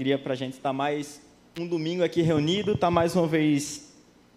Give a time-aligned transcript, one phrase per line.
[0.00, 1.20] alegria para a gente estar mais
[1.58, 3.92] um domingo aqui reunido, estar mais uma vez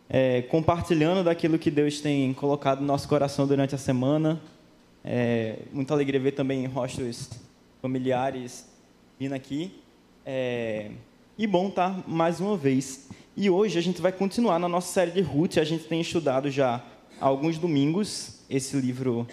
[0.10, 4.42] é, compartilhando daquilo que Deus tem colocado no nosso coração durante a semana.
[5.06, 7.30] É, muita alegria ver também rostos
[7.82, 8.68] familiares
[9.18, 9.72] vindo aqui.
[10.26, 10.92] É,
[11.38, 13.08] e bom estar mais uma vez.
[13.34, 15.60] E hoje a gente vai continuar na nossa série de Ruth.
[15.60, 16.84] A gente tem estudado já
[17.22, 19.26] há alguns domingos esse livro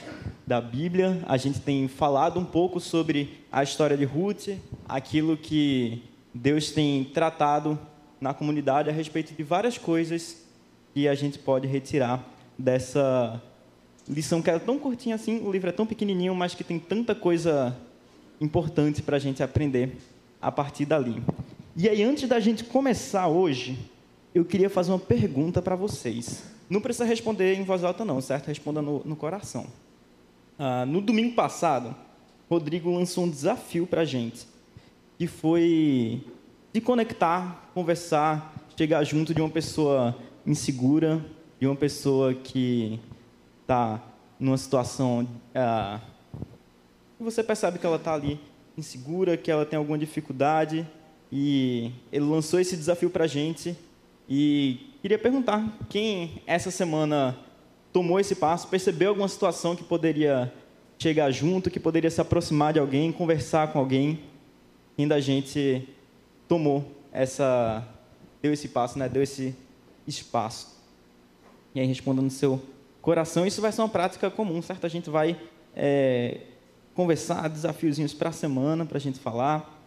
[0.47, 1.25] da Bíblia.
[1.27, 4.51] A gente tem falado um pouco sobre a história de Ruth,
[4.89, 7.79] aquilo que Deus tem tratado
[8.21, 10.45] na comunidade a respeito de várias coisas
[10.95, 12.25] que a gente pode retirar
[12.59, 13.43] dessa
[14.09, 17.15] lição que era tão curtinha assim, o livro é tão pequenininho, mas que tem tanta
[17.15, 17.77] coisa
[18.41, 19.97] importante para a gente aprender
[20.41, 21.23] a partir dali.
[21.77, 23.79] E aí, antes da gente começar hoje,
[24.35, 26.45] eu queria fazer uma pergunta para vocês.
[26.69, 28.49] Não precisa responder em voz alta, não, certo?
[28.49, 29.67] Responda no, no coração.
[30.59, 31.95] Ah, no domingo passado,
[32.49, 34.47] Rodrigo lançou um desafio para a gente,
[35.21, 36.25] que foi
[36.73, 41.23] de conectar, conversar, chegar junto de uma pessoa insegura,
[41.61, 42.99] de uma pessoa que
[43.61, 44.03] está
[44.39, 46.01] numa situação ah,
[47.19, 48.41] você percebe que ela está ali
[48.79, 50.89] insegura, que ela tem alguma dificuldade,
[51.31, 53.77] e ele lançou esse desafio para a gente
[54.27, 57.37] e Queria perguntar quem essa semana
[57.93, 60.51] tomou esse passo, percebeu alguma situação que poderia
[60.99, 64.30] chegar junto, que poderia se aproximar de alguém, conversar com alguém.
[64.97, 65.89] Quem da gente
[66.49, 67.87] tomou essa,
[68.43, 69.09] deu esse passo, né?
[69.09, 69.55] Deu esse
[70.07, 70.79] espaço.
[71.75, 72.61] E aí responda no seu
[73.01, 73.47] coração.
[73.47, 74.85] Isso vai ser uma prática comum, certo?
[74.85, 75.37] A gente vai
[75.75, 76.41] é,
[76.95, 79.81] conversar desafiozinhos para a semana para a gente falar,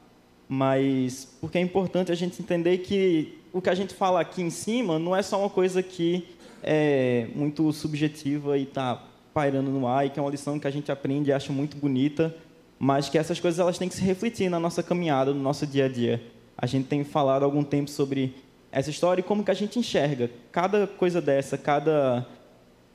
[0.47, 4.49] mas porque é importante a gente entender que o que a gente fala aqui em
[4.49, 6.27] cima não é só uma coisa que
[6.63, 10.71] é muito subjetiva e está pairando no ar, e que é uma lição que a
[10.71, 12.35] gente aprende e acha muito bonita,
[12.83, 15.85] mas que essas coisas elas têm que se refletir na nossa caminhada, no nosso dia
[15.85, 16.21] a dia.
[16.57, 18.35] A gente tem falado há algum tempo sobre
[18.73, 22.27] essa história e como que a gente enxerga cada coisa dessa, cada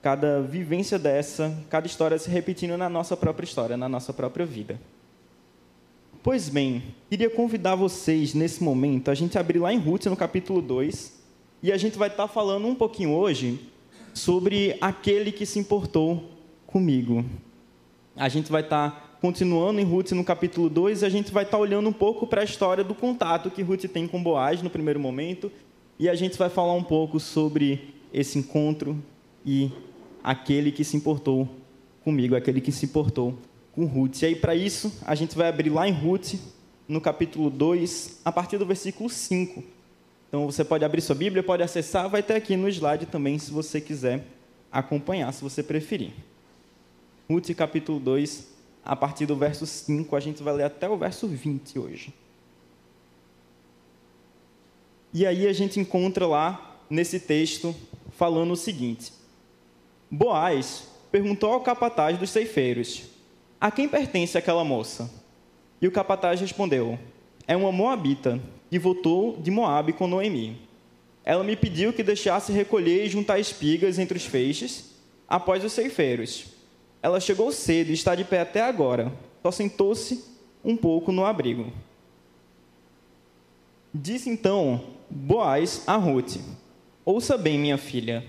[0.02, 4.78] cada vivência dessa, cada história se repetindo na nossa própria história, na nossa própria vida.
[6.22, 10.60] Pois bem, queria convidar vocês nesse momento a gente abrir lá em Ruth, no capítulo
[10.60, 11.18] 2,
[11.62, 13.58] e a gente vai estar falando um pouquinho hoje
[14.12, 16.24] sobre aquele que se importou
[16.66, 17.24] comigo.
[18.14, 21.58] A gente vai estar continuando em Ruth no capítulo 2 e a gente vai estar
[21.58, 25.00] olhando um pouco para a história do contato que Ruth tem com Boaz no primeiro
[25.00, 25.50] momento,
[25.98, 28.96] e a gente vai falar um pouco sobre esse encontro
[29.44, 29.70] e
[30.22, 31.48] aquele que se importou
[32.04, 33.36] comigo, aquele que se importou
[33.72, 34.22] com Ruth.
[34.22, 36.34] E aí, para isso, a gente vai abrir lá em Ruth,
[36.86, 39.64] no capítulo 2, a partir do versículo 5.
[40.28, 43.50] Então, você pode abrir sua Bíblia, pode acessar, vai ter aqui no slide também, se
[43.50, 44.24] você quiser
[44.70, 46.12] acompanhar, se você preferir.
[47.28, 48.57] Ruth, capítulo 2,
[48.88, 52.14] a partir do verso 5, a gente vai ler até o verso 20 hoje.
[55.12, 57.76] E aí a gente encontra lá, nesse texto,
[58.12, 59.12] falando o seguinte:
[60.10, 63.04] Boaz perguntou ao capataz dos ceifeiros:
[63.60, 65.10] a quem pertence aquela moça?
[65.82, 66.98] E o capataz respondeu:
[67.46, 70.62] É uma moabita que voltou de Moabe com Noemi.
[71.22, 74.94] Ela me pediu que deixasse recolher e juntar espigas entre os feixes
[75.28, 76.57] após os ceifeiros.
[77.02, 79.12] Ela chegou cedo e está de pé até agora.
[79.42, 80.24] Só sentou-se
[80.64, 81.72] um pouco no abrigo.
[83.94, 86.36] Disse então Boaz a Ruth:
[87.04, 88.24] Ouça bem, minha filha.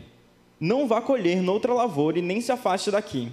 [0.59, 3.31] Não vá colher noutra lavoura e nem se afaste daqui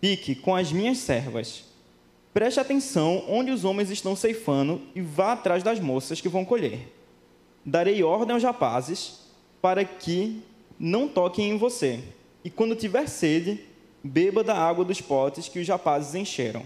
[0.00, 1.64] Fique com as minhas servas.
[2.32, 6.90] Preste atenção onde os homens estão ceifando e vá atrás das moças que vão colher.
[7.64, 9.20] Darei ordem aos rapazes
[9.60, 10.40] para que
[10.78, 12.00] não toquem em você.
[12.42, 13.60] E quando tiver sede,
[14.02, 16.62] beba da água dos potes que os rapazes encheram.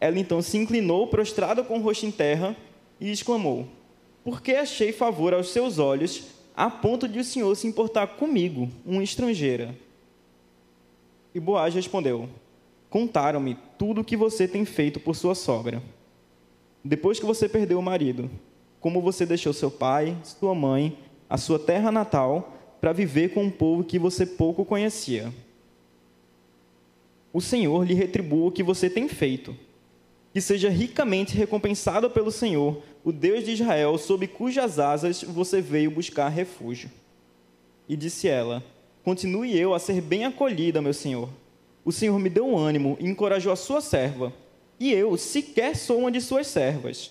[0.00, 2.56] Ela então se inclinou, prostrada com o rosto em terra,
[3.00, 3.66] e exclamou:
[4.24, 6.24] Por que achei favor aos seus olhos,
[6.56, 9.76] a ponto de o Senhor se importar comigo, uma estrangeira?
[11.34, 12.28] E Boaz respondeu:
[12.88, 15.82] Contaram-me tudo o que você tem feito por sua sogra.
[16.82, 18.30] Depois que você perdeu o marido,
[18.80, 20.96] como você deixou seu pai, sua mãe,
[21.28, 25.30] a sua terra natal, para viver com um povo que você pouco conhecia.
[27.32, 29.56] O Senhor lhe retribua o que você tem feito.
[30.32, 35.90] Que seja ricamente recompensado pelo Senhor, o Deus de Israel, sob cujas asas você veio
[35.90, 36.90] buscar refúgio.
[37.88, 38.62] E disse ela:
[39.02, 41.28] Continue eu a ser bem acolhida, meu senhor.
[41.84, 44.32] O senhor me deu ânimo e encorajou a sua serva,
[44.78, 47.10] e eu sequer sou uma de suas servas.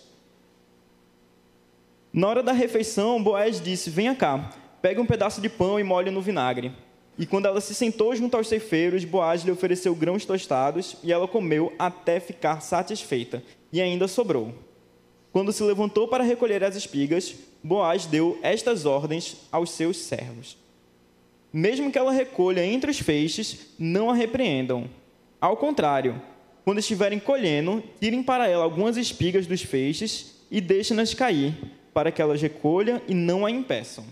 [2.14, 4.52] Na hora da refeição, Boaz disse: Venha cá,
[4.82, 6.72] pegue um pedaço de pão e molhe no vinagre.
[7.20, 11.28] E quando ela se sentou junto aos ceifeiros, Boaz lhe ofereceu grãos tostados, e ela
[11.28, 13.44] comeu até ficar satisfeita,
[13.74, 14.54] e ainda sobrou.
[15.34, 20.58] quando se levantou para recolher as espigas, Boaz deu estas ordens aos seus servos:
[21.52, 24.90] Mesmo que ela recolha entre os feixes, não a repreendam.
[25.42, 26.22] Ao contrário,
[26.64, 31.54] quando estiverem colhendo, tirem para ela algumas espigas dos feixes e deixem-nas cair,
[31.94, 34.06] para que elas recolha e não a impeçam.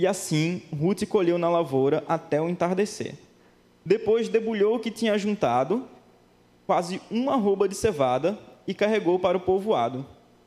[0.00, 3.16] E assim Ruth colheu na lavoura até o entardecer.
[3.84, 5.86] Depois debulhou o que tinha juntado,
[6.66, 10.06] quase uma arroba de cevada, e carregou para o povoado.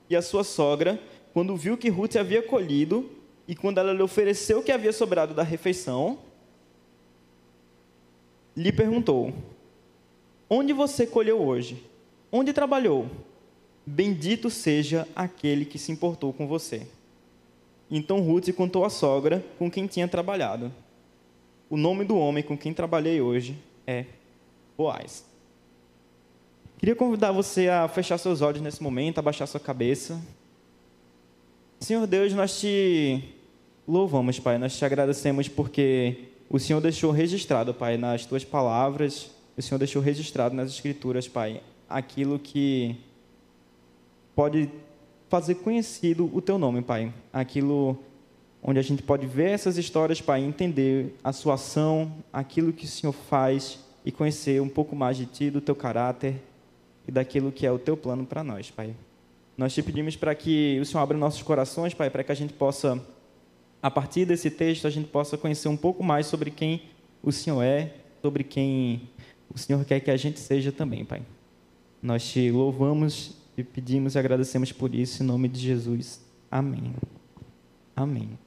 [0.10, 1.00] E a sua sogra,
[1.36, 3.08] quando viu que Ruth havia colhido,
[3.48, 6.18] e quando ela lhe ofereceu o que havia sobrado da refeição,
[8.58, 9.32] lhe perguntou:
[10.50, 11.86] Onde você colheu hoje?
[12.32, 13.06] Onde trabalhou?
[13.86, 16.88] Bendito seja aquele que se importou com você.
[17.96, 20.72] Então Ruth contou à sogra com quem tinha trabalhado.
[21.70, 23.56] O nome do homem com quem trabalhei hoje
[23.86, 24.06] é
[24.76, 25.24] Boaz.
[26.80, 30.20] Queria convidar você a fechar seus olhos nesse momento, abaixar sua cabeça.
[31.80, 33.24] Senhor Deus, nós te
[33.88, 39.62] louvamos, Pai, nós te agradecemos porque o Senhor deixou registrado, Pai, nas tuas palavras, o
[39.62, 42.96] Senhor deixou registrado nas Escrituras, Pai, aquilo que
[44.36, 44.68] pode
[45.34, 47.12] fazer conhecido o teu nome, Pai.
[47.34, 47.98] Aquilo
[48.62, 52.88] onde a gente pode ver essas histórias, Pai, entender a sua ação, aquilo que o
[52.88, 56.36] Senhor faz e conhecer um pouco mais de ti, do teu caráter
[57.08, 58.96] e daquilo que é o teu plano para nós, Pai.
[59.58, 62.54] Nós te pedimos para que o Senhor abra nossos corações, Pai, para que a gente
[62.54, 63.04] possa,
[63.82, 66.84] a partir desse texto, a gente possa conhecer um pouco mais sobre quem
[67.24, 67.92] o Senhor é,
[68.22, 69.10] sobre quem
[69.52, 71.24] o Senhor quer que a gente seja também, Pai.
[72.04, 76.22] Nós te louvamos e pedimos e agradecemos por isso, em nome de Jesus.
[76.50, 76.94] Amém.
[77.96, 78.38] Amém.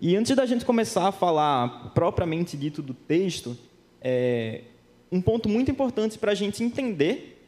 [0.00, 3.56] E antes da gente começar a falar propriamente dito do texto,
[4.00, 4.62] é,
[5.10, 7.44] um ponto muito importante para a gente entender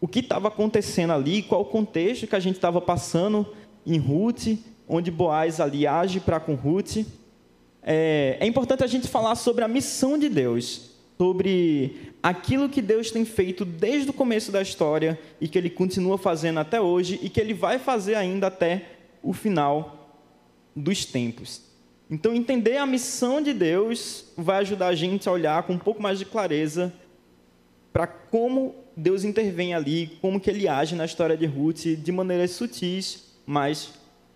[0.00, 3.46] o que estava acontecendo ali, qual o contexto que a gente estava passando
[3.86, 4.58] em Ruth,
[4.88, 6.98] onde Boaz ali age para com Ruth.
[7.82, 13.10] É, é importante a gente falar sobre a missão de Deus, sobre aquilo que Deus
[13.10, 17.28] tem feito desde o começo da história e que Ele continua fazendo até hoje e
[17.28, 18.86] que Ele vai fazer ainda até
[19.22, 20.20] o final
[20.74, 21.62] dos tempos.
[22.10, 26.02] Então, entender a missão de Deus vai ajudar a gente a olhar com um pouco
[26.02, 26.92] mais de clareza
[27.92, 32.50] para como Deus intervém ali, como que ele age na história de Ruth de maneiras
[32.52, 33.94] sutis, mas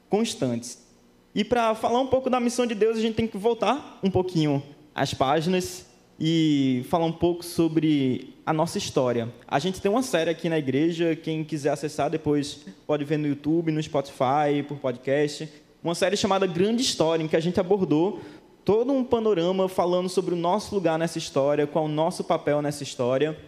[0.09, 0.87] constantes.
[1.35, 4.11] E para falar um pouco da missão de Deus, a gente tem que voltar um
[4.11, 4.63] pouquinho
[4.95, 5.85] às páginas
[6.19, 9.33] e falar um pouco sobre a nossa história.
[9.47, 13.27] A gente tem uma série aqui na igreja, quem quiser acessar depois pode ver no
[13.27, 15.49] YouTube, no Spotify, por podcast,
[15.83, 18.21] uma série chamada Grande História, em que a gente abordou
[18.65, 22.83] todo um panorama falando sobre o nosso lugar nessa história, qual o nosso papel nessa
[22.83, 23.39] história.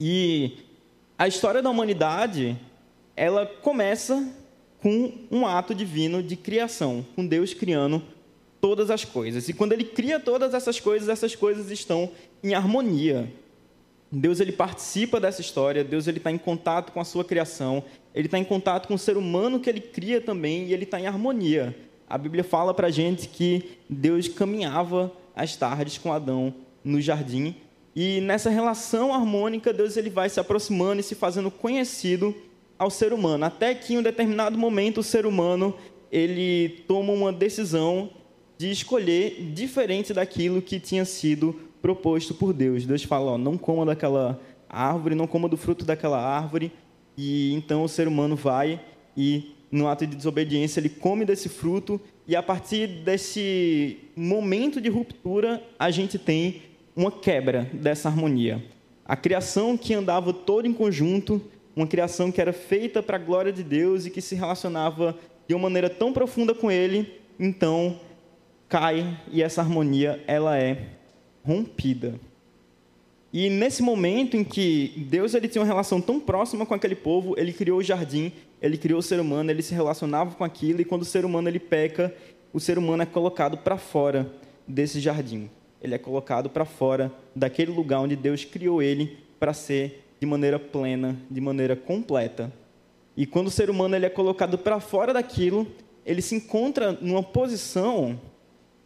[0.00, 0.58] E
[1.16, 2.58] a história da humanidade,
[3.16, 4.28] ela começa
[4.80, 8.02] com um ato divino de criação, com Deus criando
[8.64, 9.46] todas as coisas.
[9.46, 12.10] E quando ele cria todas essas coisas, essas coisas estão
[12.42, 13.30] em harmonia.
[14.10, 18.26] Deus ele participa dessa história, Deus ele está em contato com a sua criação, ele
[18.26, 21.06] está em contato com o ser humano que ele cria também e ele está em
[21.06, 21.76] harmonia.
[22.08, 27.54] A Bíblia fala para a gente que Deus caminhava às tardes com Adão no jardim
[27.94, 32.34] e nessa relação harmônica, Deus ele vai se aproximando e se fazendo conhecido
[32.78, 35.74] ao ser humano, até que em um determinado momento o ser humano
[36.10, 38.08] ele toma uma decisão
[38.64, 42.86] de escolher diferente daquilo que tinha sido proposto por Deus.
[42.86, 46.72] Deus fala: ó, não coma daquela árvore, não coma do fruto daquela árvore.
[47.16, 48.80] E então o ser humano vai
[49.14, 52.00] e, no ato de desobediência, ele come desse fruto.
[52.26, 56.62] E a partir desse momento de ruptura, a gente tem
[56.96, 58.64] uma quebra dessa harmonia.
[59.04, 61.38] A criação que andava todo em conjunto,
[61.76, 65.14] uma criação que era feita para a glória de Deus e que se relacionava
[65.46, 68.00] de uma maneira tão profunda com Ele, então
[68.74, 70.88] cai e essa harmonia ela é
[71.44, 72.18] rompida.
[73.32, 77.34] E nesse momento em que Deus ele tinha uma relação tão próxima com aquele povo,
[77.36, 80.84] ele criou o jardim, ele criou o ser humano, ele se relacionava com aquilo e
[80.84, 82.12] quando o ser humano ele peca,
[82.52, 84.28] o ser humano é colocado para fora
[84.66, 85.48] desse jardim
[85.84, 90.58] ele é colocado para fora daquele lugar onde Deus criou ele para ser de maneira
[90.58, 92.50] plena, de maneira completa.
[93.14, 95.66] E quando o ser humano ele é colocado para fora daquilo,
[96.06, 98.18] ele se encontra numa posição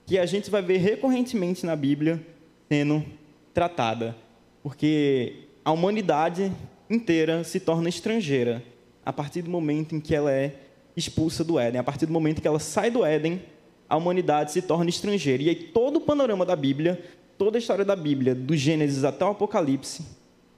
[0.09, 2.19] que a gente vai ver recorrentemente na Bíblia
[2.67, 3.05] sendo
[3.53, 4.17] tratada,
[4.63, 6.51] porque a humanidade
[6.89, 8.65] inteira se torna estrangeira
[9.05, 10.55] a partir do momento em que ela é
[10.97, 13.43] expulsa do Éden, a partir do momento que ela sai do Éden
[13.87, 15.43] a humanidade se torna estrangeira.
[15.43, 17.03] E aí todo o panorama da Bíblia,
[17.37, 20.03] toda a história da Bíblia, do Gênesis até o Apocalipse,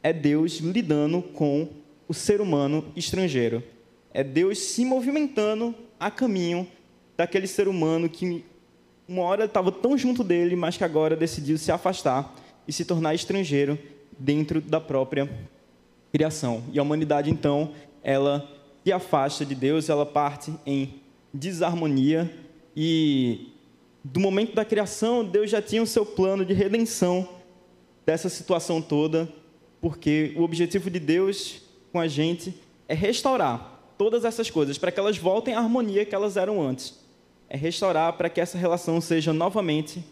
[0.01, 1.69] é Deus lidando com
[2.09, 3.63] o ser humano estrangeiro.
[4.15, 6.69] É Deus se movimentando a caminho
[7.17, 8.45] daquele ser humano que
[9.11, 12.33] uma hora estava tão junto dele, mas que agora decidiu se afastar
[12.67, 13.77] e se tornar estrangeiro
[14.17, 15.29] dentro da própria
[16.13, 16.63] criação.
[16.73, 17.73] E a humanidade, então,
[18.05, 18.49] ela
[18.85, 21.01] se afasta de Deus, ela parte em
[21.35, 22.33] desarmonia
[22.77, 23.49] e
[24.05, 27.29] do momento da criação, Deus já tinha o seu plano de redenção
[28.07, 29.29] dessa situação toda,
[29.81, 32.55] porque o objetivo de Deus com a gente
[32.87, 37.00] é restaurar todas essas coisas para que elas voltem à harmonia que elas eram antes.
[37.51, 40.03] É restaurar para que essa relação seja novamente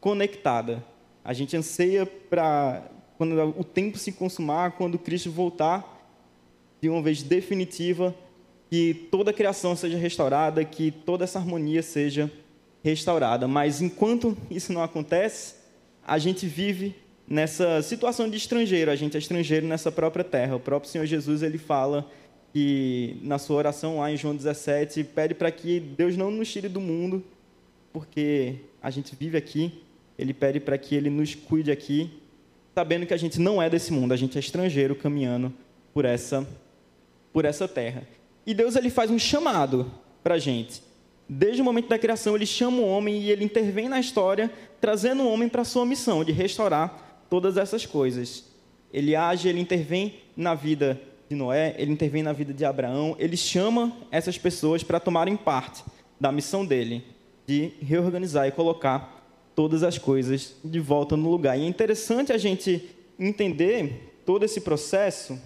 [0.00, 0.84] conectada.
[1.24, 2.82] A gente anseia para
[3.16, 5.96] quando o tempo se consumar, quando Cristo voltar
[6.80, 8.14] de uma vez definitiva,
[8.70, 12.30] que toda a criação seja restaurada, que toda essa harmonia seja
[12.82, 13.48] restaurada.
[13.48, 15.54] Mas enquanto isso não acontece,
[16.06, 16.94] a gente vive
[17.26, 20.56] nessa situação de estrangeiro, a gente é estrangeiro nessa própria terra.
[20.56, 22.10] O próprio Senhor Jesus ele fala
[22.58, 26.68] que na sua oração lá em João 17 pede para que Deus não nos tire
[26.68, 27.22] do mundo,
[27.92, 29.80] porque a gente vive aqui.
[30.18, 32.10] Ele pede para que ele nos cuide aqui,
[32.74, 35.52] sabendo que a gente não é desse mundo, a gente é estrangeiro caminhando
[35.94, 36.44] por essa
[37.32, 38.02] por essa terra.
[38.44, 39.88] E Deus ele faz um chamado
[40.24, 40.82] para a gente.
[41.28, 44.50] Desde o momento da criação, ele chama o homem e ele intervém na história,
[44.80, 48.46] trazendo o homem para a sua missão de restaurar todas essas coisas.
[48.92, 53.36] Ele age, ele intervém na vida de Noé, ele intervém na vida de Abraão, ele
[53.36, 55.84] chama essas pessoas para tomarem parte
[56.18, 57.04] da missão dele,
[57.46, 59.18] de reorganizar e colocar
[59.54, 61.58] todas as coisas de volta no lugar.
[61.58, 65.38] E é interessante a gente entender todo esse processo,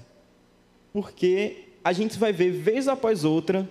[0.93, 3.69] porque a gente vai ver vez após outra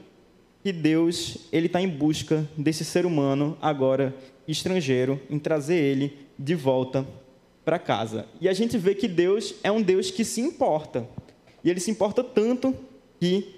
[0.63, 4.15] que Deus ele está em busca desse ser humano agora
[4.47, 7.05] estrangeiro, em trazer ele de volta
[7.63, 8.25] para casa.
[8.39, 11.07] E a gente vê que Deus é um Deus que se importa.
[11.63, 12.75] E ele se importa tanto
[13.19, 13.55] que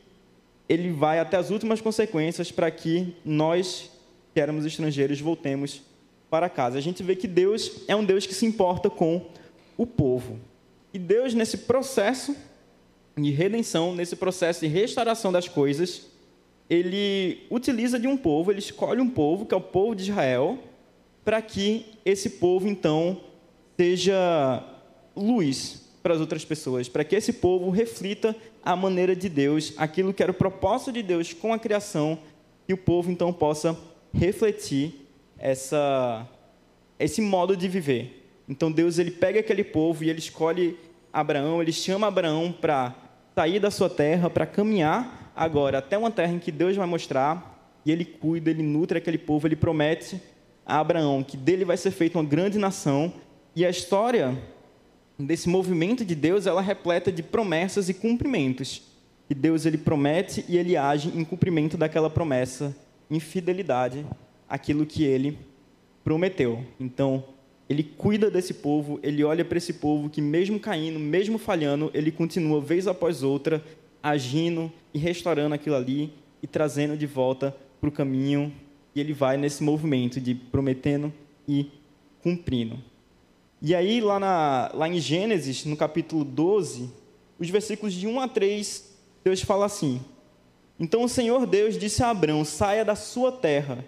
[0.67, 3.91] ele vai até as últimas consequências para que nós,
[4.33, 5.81] que éramos estrangeiros, voltemos
[6.29, 6.77] para casa.
[6.77, 9.25] A gente vê que Deus é um Deus que se importa com
[9.77, 10.39] o povo.
[10.93, 12.35] E Deus, nesse processo
[13.15, 16.07] de redenção, nesse processo de restauração das coisas,
[16.69, 20.57] ele utiliza de um povo, ele escolhe um povo, que é o povo de Israel,
[21.23, 23.21] para que esse povo, então,
[23.77, 24.63] seja
[25.15, 30.13] luz para as outras pessoas, para que esse povo reflita a maneira de Deus, aquilo
[30.13, 32.19] que era o propósito de Deus com a criação,
[32.67, 33.77] e o povo, então, possa
[34.13, 35.07] refletir
[35.37, 36.27] essa,
[36.99, 38.25] esse modo de viver.
[38.47, 40.77] Então, Deus ele pega aquele povo e ele escolhe
[41.11, 42.93] Abraão, ele chama Abraão para
[43.33, 47.51] sair da sua terra, para caminhar agora até uma terra em que Deus vai mostrar,
[47.85, 50.21] e ele cuida, ele nutre aquele povo, ele promete
[50.65, 53.13] a Abraão que dele vai ser feita uma grande nação,
[53.55, 54.37] e a história
[55.17, 58.81] desse movimento de Deus, ela é repleta de promessas e cumprimentos.
[59.29, 62.75] E Deus ele promete e ele age em cumprimento daquela promessa,
[63.09, 64.05] em fidelidade
[64.49, 65.37] àquilo que ele
[66.03, 66.63] prometeu.
[66.79, 67.23] Então,
[67.69, 72.11] ele cuida desse povo, ele olha para esse povo que, mesmo caindo, mesmo falhando, ele
[72.11, 73.63] continua, vez após outra,
[74.01, 78.53] agindo e restaurando aquilo ali e trazendo de volta para o caminho.
[78.93, 81.11] E ele vai nesse movimento de prometendo
[81.47, 81.71] e
[82.21, 82.77] cumprindo.
[83.63, 86.91] E aí, lá, na, lá em Gênesis, no capítulo 12,
[87.39, 88.93] os versículos de 1 a 3,
[89.23, 89.99] Deus fala assim:
[90.79, 93.83] Então o Senhor Deus disse a Abraão: saia da sua terra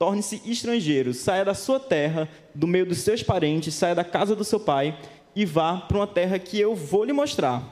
[0.00, 4.42] torne-se estrangeiro, saia da sua terra, do meio dos seus parentes, saia da casa do
[4.42, 4.98] seu pai
[5.36, 7.62] e vá para uma terra que eu vou lhe mostrar.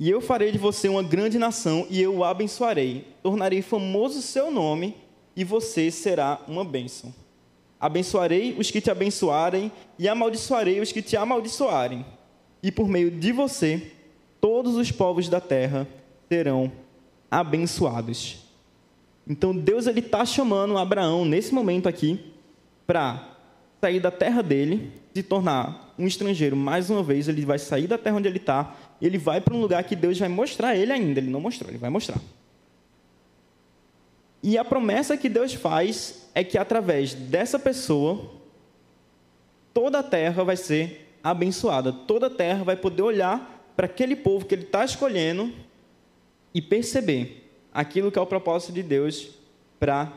[0.00, 3.06] E eu farei de você uma grande nação e eu o abençoarei.
[3.22, 4.96] Tornarei famoso o seu nome
[5.36, 7.14] e você será uma bênção.
[7.86, 12.04] Abençoarei os que te abençoarem e amaldiçoarei os que te amaldiçoarem.
[12.60, 13.92] E por meio de você,
[14.40, 15.86] todos os povos da terra
[16.28, 16.72] serão
[17.30, 18.44] abençoados.
[19.24, 22.18] Então Deus ele está chamando Abraão nesse momento aqui
[22.88, 23.36] para
[23.80, 27.28] sair da terra dele, se tornar um estrangeiro mais uma vez.
[27.28, 30.18] Ele vai sair da terra onde ele está, ele vai para um lugar que Deus
[30.18, 31.20] vai mostrar a ele ainda.
[31.20, 32.20] Ele não mostrou, ele vai mostrar.
[34.42, 38.30] E a promessa que Deus faz é que através dessa pessoa
[39.72, 41.92] toda a terra vai ser abençoada.
[41.92, 45.52] Toda a terra vai poder olhar para aquele povo que ele está escolhendo
[46.54, 49.28] e perceber aquilo que é o propósito de Deus
[49.78, 50.12] para a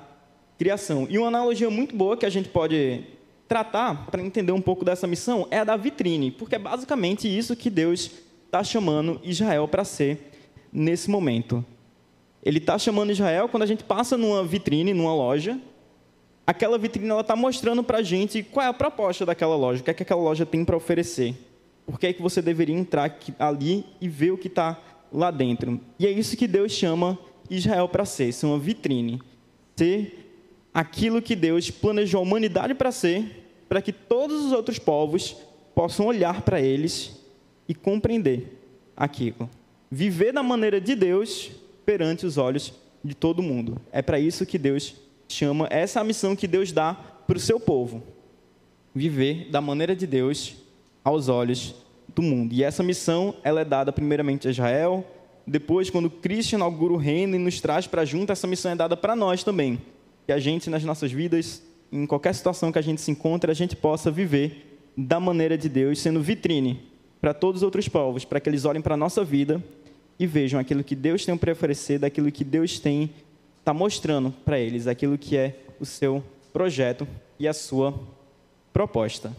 [0.57, 1.07] criação.
[1.09, 3.03] E uma analogia muito boa que a gente pode
[3.47, 7.55] tratar para entender um pouco dessa missão é a da vitrine, porque é basicamente isso
[7.55, 8.11] que Deus
[8.45, 10.31] está chamando Israel para ser
[10.71, 11.65] nesse momento.
[12.43, 15.59] Ele está chamando Israel quando a gente passa numa vitrine, numa loja,
[16.47, 19.91] aquela vitrine está mostrando para a gente qual é a proposta daquela loja, o que
[19.91, 21.35] é que aquela loja tem para oferecer.
[21.85, 24.79] Por que é que você deveria entrar ali e ver o que está
[25.11, 25.79] lá dentro.
[25.97, 27.17] E é isso que Deus chama
[27.49, 29.21] Israel para ser, ser uma vitrine,
[29.75, 30.31] ser
[30.73, 35.35] aquilo que Deus planejou a humanidade para ser, para que todos os outros povos
[35.73, 37.19] possam olhar para eles
[37.67, 38.59] e compreender
[38.95, 39.49] aquilo.
[39.89, 41.51] Viver da maneira de Deus
[41.89, 42.71] perante os olhos
[43.03, 43.81] de todo mundo.
[43.91, 44.93] É para isso que Deus
[45.27, 46.93] chama, essa é a missão que Deus dá
[47.25, 48.03] para o seu povo.
[48.93, 50.55] Viver da maneira de Deus
[51.03, 51.73] aos olhos
[52.07, 52.53] do mundo.
[52.53, 55.03] E essa missão ela é dada primeiramente a Israel,
[55.47, 58.95] depois, quando Cristo inaugura o reino e nos traz para junto, essa missão é dada
[58.95, 59.81] para nós também.
[60.27, 63.55] Que a gente, nas nossas vidas, em qualquer situação que a gente se encontre, a
[63.55, 66.83] gente possa viver da maneira de Deus, sendo vitrine
[67.19, 69.63] para todos os outros povos, para que eles olhem para a nossa vida
[70.19, 73.09] e vejam aquilo que Deus tem para oferecer, daquilo que Deus tem
[73.59, 77.07] está mostrando para eles, aquilo que é o seu projeto
[77.39, 77.97] e a sua
[78.73, 79.33] proposta.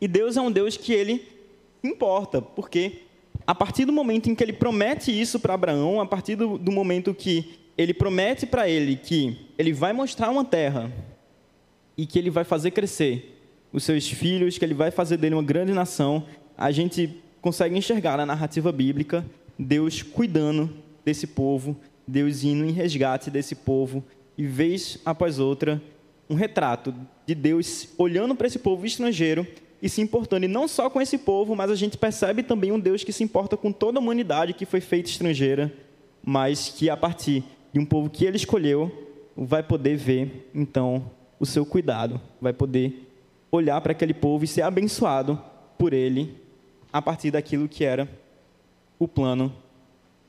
[0.00, 1.28] E Deus é um Deus que ele
[1.82, 3.02] importa, porque
[3.46, 6.72] a partir do momento em que ele promete isso para Abraão, a partir do, do
[6.72, 10.90] momento que ele promete para ele que ele vai mostrar uma terra
[11.96, 13.40] e que ele vai fazer crescer
[13.72, 16.24] os seus filhos, que ele vai fazer dele uma grande nação,
[16.56, 19.22] a gente consegue enxergar na narrativa bíblica
[19.58, 20.70] Deus cuidando
[21.04, 21.76] desse povo,
[22.08, 24.02] Deus indo em resgate desse povo,
[24.38, 25.80] e vez após outra,
[26.28, 26.94] um retrato
[27.26, 29.46] de Deus olhando para esse povo estrangeiro
[29.82, 32.80] e se importando, e não só com esse povo, mas a gente percebe também um
[32.80, 35.70] Deus que se importa com toda a humanidade que foi feita estrangeira,
[36.24, 38.90] mas que a partir de um povo que ele escolheu,
[39.36, 43.06] vai poder ver, então, o seu cuidado, vai poder
[43.52, 45.38] olhar para aquele povo e ser abençoado
[45.76, 46.42] por ele
[46.94, 48.08] a partir daquilo que era
[49.00, 49.52] o plano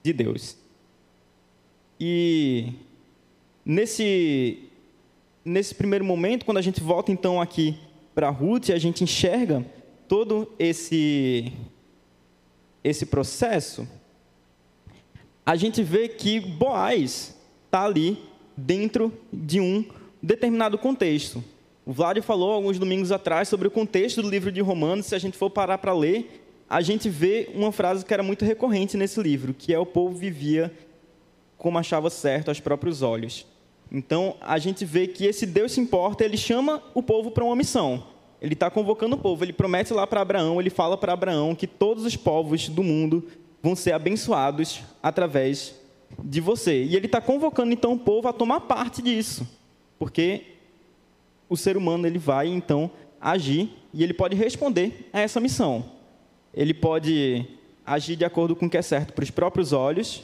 [0.01, 0.57] de Deus.
[1.99, 2.73] E
[3.63, 4.63] nesse,
[5.45, 7.77] nesse primeiro momento, quando a gente volta então aqui
[8.15, 9.63] para Ruth, a gente enxerga
[10.07, 11.53] todo esse,
[12.83, 13.87] esse processo,
[15.45, 18.17] a gente vê que Boaz está ali
[18.57, 19.85] dentro de um
[20.19, 21.43] determinado contexto.
[21.85, 25.05] O Vlad falou alguns domingos atrás sobre o contexto do livro de Romanos.
[25.05, 28.43] Se a gente for parar para ler, a gente vê uma frase que era muito
[28.43, 30.71] recorrente nesse livro, que é o povo vivia
[31.57, 33.45] como achava certo aos próprios olhos.
[33.91, 37.55] Então, a gente vê que esse Deus se importa, ele chama o povo para uma
[37.55, 38.03] missão.
[38.41, 41.65] Ele está convocando o povo, ele promete lá para Abraão, ele fala para Abraão que
[41.65, 43.27] todos os povos do mundo
[43.63, 45.73] vão ser abençoados através
[46.23, 46.83] de você.
[46.83, 49.47] E ele está convocando então o povo a tomar parte disso,
[49.97, 50.43] porque
[51.47, 55.94] o ser humano ele vai então agir e ele pode responder a essa missão.
[56.55, 57.45] Ele pode
[57.85, 60.23] agir de acordo com o que é certo para os próprios olhos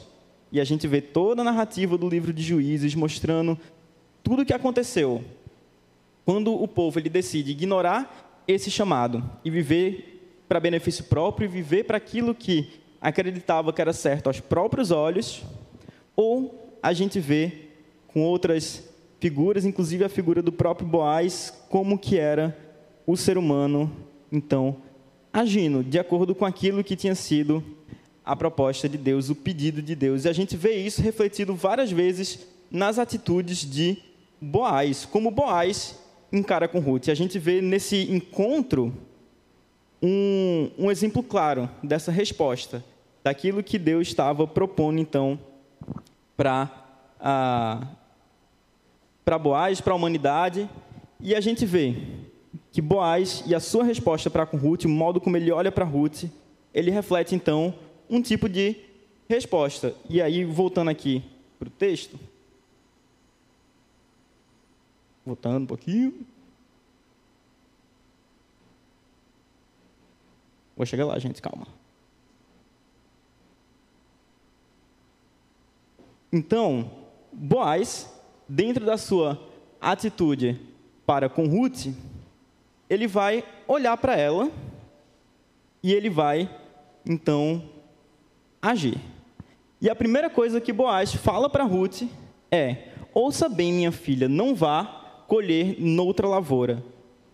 [0.50, 3.58] e a gente vê toda a narrativa do livro de Juízes mostrando
[4.22, 5.22] tudo o que aconteceu
[6.24, 11.96] quando o povo ele decide ignorar esse chamado e viver para benefício próprio viver para
[11.96, 15.42] aquilo que acreditava que era certo aos próprios olhos,
[16.14, 17.52] ou a gente vê
[18.06, 22.56] com outras figuras, inclusive a figura do próprio Boaz, como que era
[23.04, 23.90] o ser humano,
[24.30, 24.76] então,
[25.32, 27.64] agindo de acordo com aquilo que tinha sido
[28.24, 30.24] a proposta de Deus, o pedido de Deus.
[30.24, 33.98] E a gente vê isso refletido várias vezes nas atitudes de
[34.40, 35.98] Boaz, como Boaz
[36.32, 37.08] encara com Ruth.
[37.08, 38.92] E a gente vê nesse encontro
[40.02, 42.84] um, um exemplo claro dessa resposta,
[43.22, 45.38] daquilo que Deus estava propondo, então,
[46.36, 46.78] para
[49.24, 50.68] para Boaz, para a humanidade.
[51.20, 51.94] E a gente vê
[52.70, 55.84] que Boaz e a sua resposta para com Ruth, o modo como ele olha para
[55.84, 56.24] Ruth,
[56.72, 57.74] ele reflete, então,
[58.08, 58.76] um tipo de
[59.28, 59.94] resposta.
[60.08, 61.22] E aí, voltando aqui
[61.58, 62.18] para o texto.
[65.24, 66.26] Voltando um pouquinho.
[70.76, 71.66] Vou chegar lá, gente, calma.
[76.32, 76.90] Então,
[77.32, 78.10] Boaz,
[78.48, 79.40] dentro da sua
[79.80, 80.60] atitude
[81.06, 81.88] para com Ruth,
[82.92, 84.50] ele vai olhar para ela
[85.82, 86.48] e ele vai,
[87.06, 87.62] então,
[88.60, 88.98] agir.
[89.80, 92.02] E a primeira coisa que Boaz fala para Ruth
[92.50, 96.84] é: Ouça bem, minha filha, não vá colher noutra lavoura.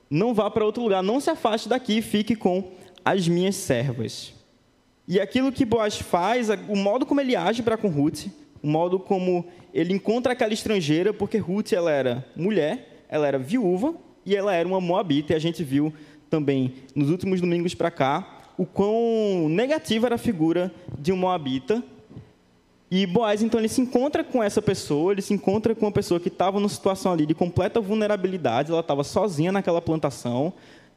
[0.08, 2.70] Não vá para outro lugar, não se afaste daqui, fique com
[3.04, 4.32] as minhas servas.
[5.08, 8.26] E aquilo que Boaz faz, o modo como ele age para com Ruth,
[8.62, 9.44] o modo como
[9.74, 13.94] ele encontra aquela estrangeira, porque Ruth ela era mulher, ela era viúva
[14.28, 15.90] e ela era uma moabita, e a gente viu
[16.28, 21.82] também nos últimos domingos para cá o quão negativa era a figura de um moabita.
[22.90, 26.20] E Boaz, então, ele se encontra com essa pessoa, ele se encontra com uma pessoa
[26.20, 30.52] que estava numa situação ali de completa vulnerabilidade, ela estava sozinha naquela plantação,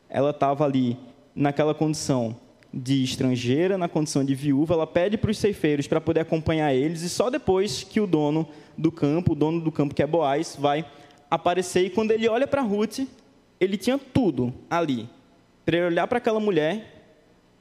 [0.09, 0.97] ela estava ali
[1.33, 2.35] naquela condição
[2.73, 7.01] de estrangeira, na condição de viúva, ela pede para os ceifeiros para poder acompanhar eles,
[7.01, 10.57] e só depois que o dono do campo, o dono do campo que é Boaz,
[10.59, 10.85] vai
[11.29, 11.85] aparecer.
[11.85, 12.99] E quando ele olha para Ruth,
[13.61, 15.07] ele tinha tudo ali,
[15.63, 17.03] para olhar para aquela mulher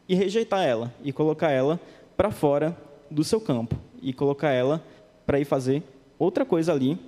[0.08, 1.78] e rejeitar ela, e colocar ela
[2.16, 2.74] para fora
[3.10, 4.82] do seu campo, e colocar ela
[5.26, 5.82] para ir fazer
[6.18, 6.98] outra coisa ali,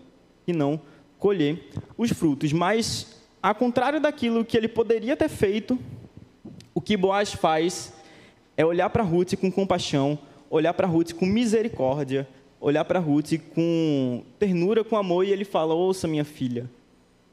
[0.47, 0.79] e não
[1.19, 2.53] colher os frutos.
[2.53, 5.79] Mas, ao contrário daquilo que ele poderia ter feito,
[6.75, 7.95] o que Boaz faz
[8.59, 10.19] é olhar para Ruth com compaixão,
[10.51, 12.29] olhar para Ruth com misericórdia,
[12.61, 16.69] olhar para Ruth com ternura, com amor, e ele fala: Ouça, minha filha,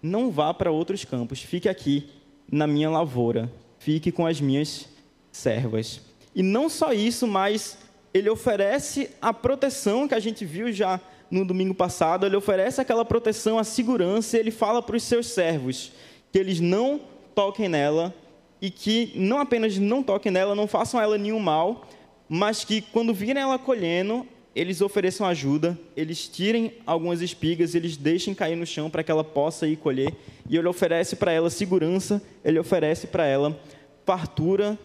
[0.01, 2.09] não vá para outros campos, fique aqui
[2.51, 4.88] na minha lavoura, fique com as minhas
[5.31, 6.01] servas.
[6.35, 7.77] E não só isso, mas
[8.13, 13.05] ele oferece a proteção que a gente viu já no domingo passado, ele oferece aquela
[13.05, 15.91] proteção, a segurança, ele fala para os seus servos
[16.31, 17.01] que eles não
[17.35, 18.13] toquem nela
[18.62, 21.88] e que não apenas não toquem nela, não façam a ela nenhum mal,
[22.27, 28.33] mas que quando virem ela colhendo, eles ofereçam ajuda, eles tirem algumas espigas, eles deixem
[28.33, 30.13] cair no chão para que ela possa ir colher,
[30.49, 33.57] e ele oferece para ela segurança, ele oferece para ela
[34.05, 34.77] fartura,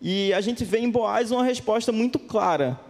[0.00, 2.80] e a gente vê em Boaz uma resposta muito clara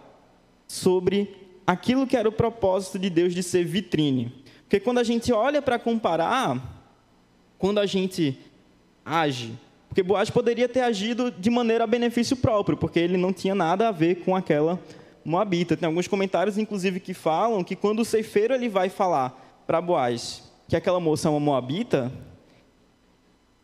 [0.65, 1.35] sobre
[1.67, 4.33] aquilo que era o propósito de Deus de ser vitrine.
[4.63, 6.85] Porque quando a gente olha para comparar,
[7.57, 8.39] quando a gente
[9.03, 9.51] age,
[9.89, 13.89] porque Boaz poderia ter agido de maneira a benefício próprio, porque ele não tinha nada
[13.89, 14.79] a ver com aquela
[15.23, 15.77] moabita.
[15.77, 20.49] Tem alguns comentários, inclusive, que falam que quando o ceifeiro ele vai falar para Boaz
[20.67, 22.09] que aquela moça é uma moabita,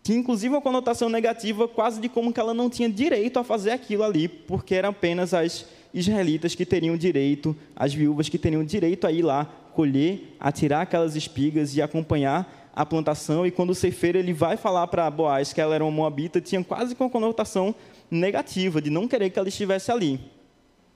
[0.04, 3.72] tinha inclusive uma conotação negativa, quase de como que ela não tinha direito a fazer
[3.72, 9.08] aquilo ali, porque eram apenas as israelitas que teriam direito, as viúvas que teriam direito
[9.08, 13.46] a ir lá colher, a tirar aquelas espigas e acompanhar a plantação.
[13.46, 16.64] E quando o ceifeiro ele vai falar para Boaz que ela era uma moabita, tinha
[16.64, 17.74] quase uma conotação
[18.12, 20.20] negativa, de não querer que ela estivesse ali.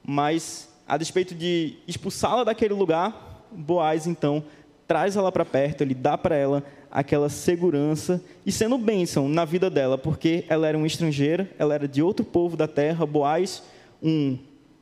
[0.03, 4.43] Mas, a despeito de expulsá-la daquele lugar, Boaz então
[4.87, 9.69] traz ela para perto, ele dá para ela aquela segurança e sendo bênção na vida
[9.69, 13.63] dela, porque ela era uma estrangeira, ela era de outro povo da terra, Boaz,
[14.03, 14.37] um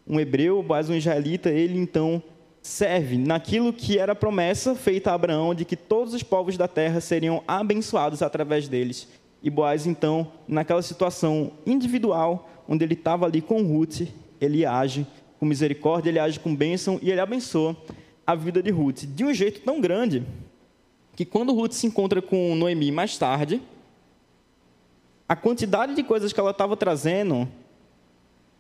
[0.10, 2.22] um hebreu, Boaz um israelita, ele então
[2.64, 6.68] serve naquilo que era a promessa feita a Abraão de que todos os povos da
[6.68, 9.08] terra seriam abençoados através deles.
[9.42, 14.02] E Boaz então, naquela situação individual, onde ele estava ali com Ruth,
[14.40, 15.06] ele age
[15.40, 17.76] com misericórdia, ele age com bênção e ele abençoa
[18.26, 20.24] a vida de Ruth de um jeito tão grande
[21.16, 23.62] que quando Ruth se encontra com Noemi mais tarde,
[25.28, 27.48] a quantidade de coisas que ela estava trazendo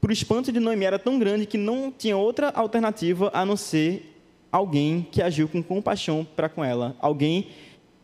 [0.01, 3.57] para o espanto de Noemi era tão grande que não tinha outra alternativa a não
[3.57, 4.17] ser
[4.51, 7.47] alguém que agiu com compaixão para com ela, alguém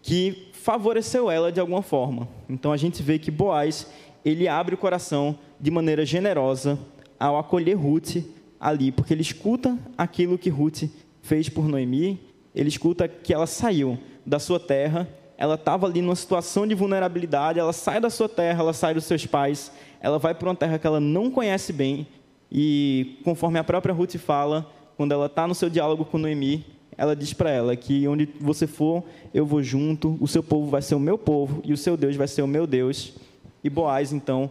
[0.01, 2.27] que favoreceu ela de alguma forma.
[2.49, 3.87] Então a gente vê que Boaz,
[4.23, 6.77] ele abre o coração de maneira generosa
[7.19, 8.17] ao acolher Ruth
[8.59, 10.83] ali, porque ele escuta aquilo que Ruth
[11.21, 12.19] fez por Noemi,
[12.53, 17.59] ele escuta que ela saiu da sua terra, ela estava ali numa situação de vulnerabilidade,
[17.59, 20.79] ela sai da sua terra, ela sai dos seus pais, ela vai para uma terra
[20.79, 22.07] que ela não conhece bem,
[22.51, 26.65] e conforme a própria Ruth fala, quando ela está no seu diálogo com Noemi,
[26.97, 30.81] ela diz para ela que onde você for, eu vou junto, o seu povo vai
[30.81, 33.13] ser o meu povo e o seu Deus vai ser o meu Deus.
[33.61, 34.49] E Boaz, então,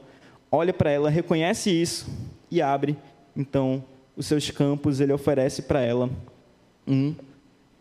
[0.53, 2.07] olha para ela, reconhece isso
[2.55, 2.97] e abre,
[3.37, 3.85] então,
[4.17, 6.09] os seus campos, ele oferece para ela
[6.87, 7.15] um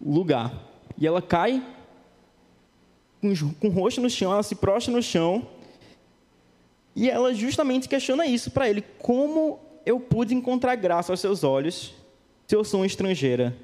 [0.01, 0.53] lugar.
[0.97, 1.63] E ela cai
[3.21, 3.31] com,
[3.67, 5.47] o rosto no chão, ela se prostra no chão
[6.95, 11.93] e ela justamente questiona isso para ele: como eu pude encontrar graça aos seus olhos
[12.47, 13.55] se eu sou uma estrangeira?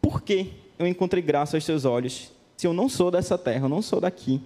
[0.00, 3.68] Por que eu encontrei graça aos seus olhos se eu não sou dessa terra, eu
[3.68, 4.40] não sou daqui?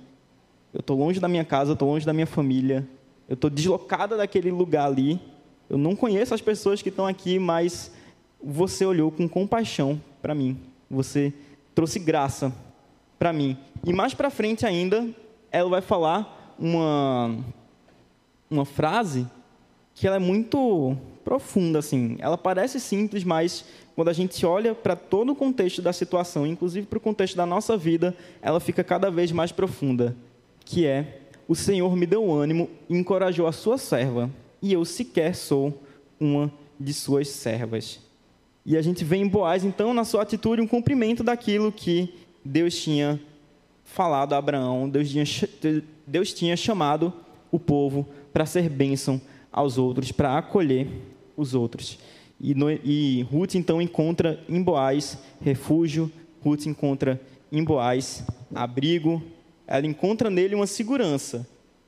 [0.72, 2.86] Eu estou longe da minha casa, estou longe da minha família,
[3.28, 5.20] eu estou deslocada daquele lugar ali.
[5.68, 7.90] Eu não conheço as pessoas que estão aqui, mas
[8.42, 10.58] você olhou com compaixão para mim.
[10.90, 11.32] Você
[11.74, 12.52] trouxe graça
[13.18, 13.56] para mim.
[13.84, 15.08] E mais para frente ainda,
[15.50, 17.36] ela vai falar uma,
[18.50, 19.26] uma frase
[19.94, 22.16] que ela é muito profunda, assim.
[22.18, 26.86] Ela parece simples, mas quando a gente olha para todo o contexto da situação, inclusive
[26.86, 30.14] para o contexto da nossa vida, ela fica cada vez mais profunda,
[30.64, 34.30] que é o Senhor me deu ânimo e encorajou a sua serva,
[34.62, 35.82] e eu sequer sou
[36.18, 38.00] uma de suas servas.
[38.64, 42.74] E a gente vê em Boaz, então, na sua atitude, um cumprimento daquilo que Deus
[42.82, 43.20] tinha
[43.84, 45.24] falado a Abraão, Deus tinha,
[46.06, 47.12] Deus tinha chamado
[47.52, 49.20] o povo para ser bênção
[49.52, 50.88] aos outros, para acolher
[51.36, 51.98] os outros.
[52.40, 56.10] E, no, e Ruth então encontra em Boaz refúgio,
[56.42, 57.20] Ruth encontra
[57.52, 59.22] em Boaz abrigo,
[59.66, 61.46] ela encontra nele uma segurança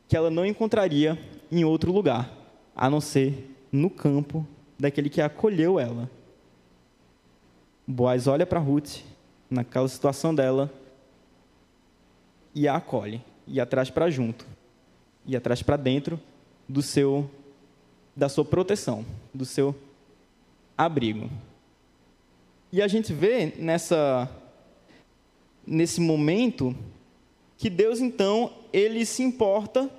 [0.08, 1.18] que ela não encontraria
[1.50, 2.30] em outro lugar,
[2.74, 4.46] a não ser no campo
[4.78, 6.10] daquele que acolheu ela.
[7.86, 9.00] Boaz olha para Ruth,
[9.50, 10.72] naquela situação dela,
[12.54, 14.46] e a acolhe, e a traz para junto,
[15.24, 16.18] e a traz para dentro
[16.68, 17.30] do seu
[18.14, 19.76] da sua proteção, do seu
[20.76, 21.28] abrigo.
[22.72, 24.30] E a gente vê nessa
[25.66, 26.74] nesse momento
[27.58, 29.90] que Deus então ele se importa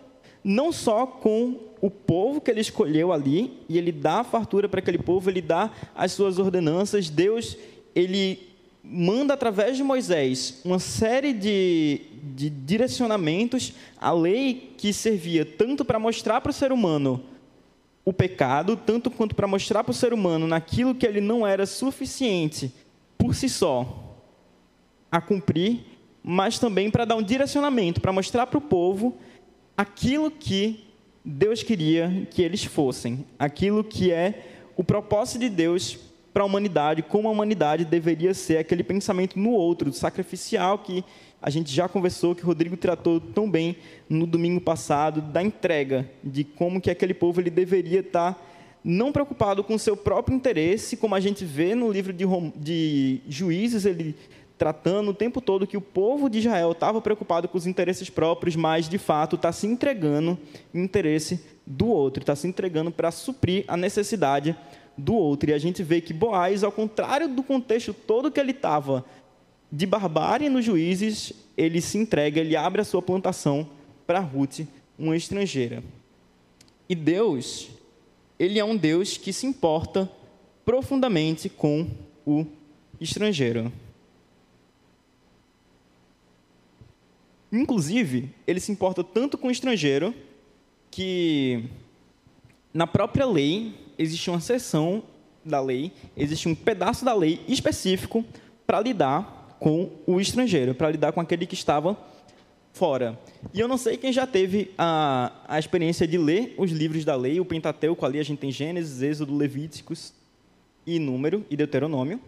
[0.44, 4.80] não só com o povo que ele escolheu ali e ele dá a fartura para
[4.80, 7.10] aquele povo, ele dá as suas ordenanças.
[7.10, 7.58] Deus
[7.94, 8.48] ele
[8.84, 12.02] manda através de Moisés uma série de,
[12.36, 17.22] de direcionamentos, a lei que servia tanto para mostrar para o ser humano
[18.06, 21.66] o pecado, tanto quanto para mostrar para o ser humano naquilo que ele não era
[21.66, 22.72] suficiente
[23.18, 24.16] por si só
[25.12, 25.97] a cumprir,
[26.30, 29.16] mas também para dar um direcionamento, para mostrar para o povo
[29.78, 30.84] aquilo que
[31.24, 34.44] Deus queria que eles fossem, aquilo que é
[34.76, 35.98] o propósito de Deus
[36.34, 41.02] para a humanidade, como a humanidade deveria ser, aquele pensamento no outro, sacrificial que
[41.42, 43.78] a gente já conversou, que o Rodrigo tratou tão bem
[44.10, 48.38] no domingo passado, da entrega, de como que aquele povo ele deveria estar
[48.84, 52.26] não preocupado com o seu próprio interesse, como a gente vê no livro de,
[52.58, 54.14] de Juízes, ele
[54.58, 58.56] tratando o tempo todo que o povo de Israel estava preocupado com os interesses próprios,
[58.56, 60.38] mas de fato está se entregando
[60.74, 64.56] em interesse do outro, está se entregando para suprir a necessidade
[64.98, 65.50] do outro.
[65.50, 69.06] E a gente vê que Boaz, ao contrário do contexto todo que ele estava
[69.72, 73.70] de barbárie nos juízes, ele se entrega, ele abre a sua plantação
[74.08, 74.62] para Ruth,
[74.98, 75.84] uma estrangeira.
[76.90, 77.70] E Deus,
[78.40, 80.10] ele é um Deus que se importa
[80.66, 81.88] profundamente com
[82.26, 82.46] o
[83.00, 83.72] estrangeiro.
[87.52, 90.14] Inclusive, ele se importa tanto com o estrangeiro
[90.92, 91.64] que
[92.74, 95.04] na própria lei existe uma seção
[95.44, 98.24] da lei, existe um pedaço da lei específico
[98.66, 101.98] para lidar com o estrangeiro, para lidar com aquele que estava
[102.74, 103.20] fora.
[103.54, 107.16] E eu não sei quem já teve a, a experiência de ler os livros da
[107.16, 110.14] lei, o Pentateuco, ali a gente tem Gênesis, Êxodo, Levíticos
[110.86, 112.20] e Número e Deuteronômio.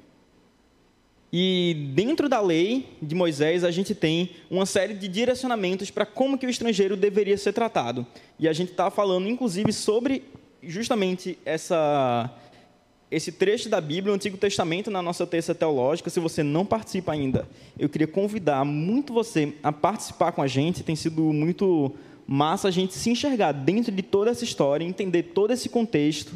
[1.31, 6.37] E dentro da lei de Moisés, a gente tem uma série de direcionamentos para como
[6.37, 8.05] que o estrangeiro deveria ser tratado.
[8.39, 10.23] E a gente está falando, inclusive, sobre
[10.63, 12.35] justamente essa
[13.11, 16.11] esse trecho da Bíblia, o Antigo Testamento, na nossa terça teológica.
[16.11, 20.83] Se você não participa ainda, eu queria convidar muito você a participar com a gente.
[20.83, 21.95] Tem sido muito
[22.27, 26.33] massa a gente se enxergar dentro de toda essa história, entender todo esse contexto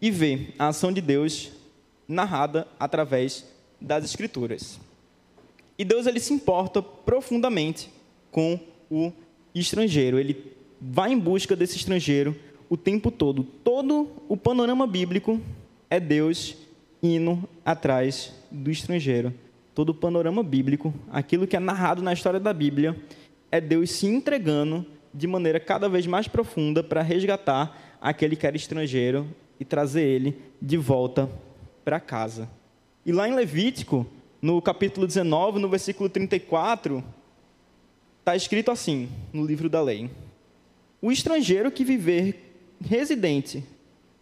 [0.00, 1.50] e ver a ação de Deus
[2.06, 3.44] narrada através
[3.82, 4.80] das Escrituras.
[5.78, 7.90] E Deus ele se importa profundamente
[8.30, 8.58] com
[8.90, 9.12] o
[9.54, 10.18] estrangeiro.
[10.18, 12.36] Ele vai em busca desse estrangeiro
[12.68, 13.44] o tempo todo.
[13.64, 15.40] Todo o panorama bíblico
[15.90, 16.56] é Deus
[17.02, 19.34] indo atrás do estrangeiro.
[19.74, 22.96] Todo o panorama bíblico, aquilo que é narrado na história da Bíblia,
[23.50, 28.56] é Deus se entregando de maneira cada vez mais profunda para resgatar aquele que era
[28.56, 29.26] estrangeiro
[29.58, 31.28] e trazer ele de volta
[31.84, 32.48] para casa.
[33.04, 34.06] E lá em Levítico,
[34.40, 37.02] no capítulo 19, no versículo 34,
[38.20, 40.08] está escrito assim, no livro da lei:
[41.00, 43.64] O estrangeiro que viver residente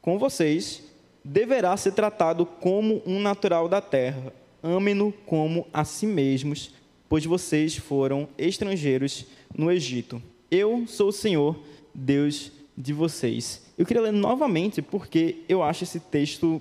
[0.00, 0.82] com vocês
[1.22, 4.32] deverá ser tratado como um natural da terra.
[4.62, 6.72] Amem-no como a si mesmos,
[7.08, 10.22] pois vocês foram estrangeiros no Egito.
[10.50, 11.58] Eu sou o Senhor,
[11.94, 13.62] Deus de vocês.
[13.76, 16.60] Eu queria ler novamente porque eu acho esse texto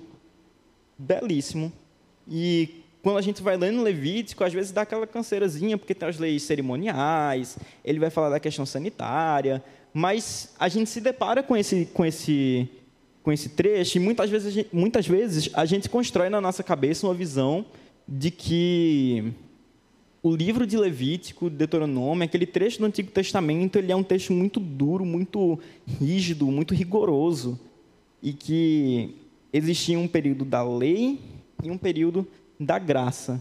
[0.98, 1.72] belíssimo.
[2.30, 6.18] E quando a gente vai lendo Levítico, às vezes dá aquela canseirazinha, porque tem as
[6.18, 9.62] leis cerimoniais, ele vai falar da questão sanitária,
[9.92, 12.68] mas a gente se depara com esse, com esse
[13.22, 17.12] com esse trecho, e muitas vezes, muitas vezes a gente constrói na nossa cabeça uma
[17.12, 17.66] visão
[18.08, 19.32] de que
[20.22, 24.58] o livro de Levítico, Deuteronômio, aquele trecho do Antigo Testamento, ele é um texto muito
[24.58, 27.60] duro, muito rígido, muito rigoroso,
[28.22, 29.14] e que
[29.52, 31.18] existia um período da lei
[31.62, 32.26] e um período
[32.58, 33.40] da graça.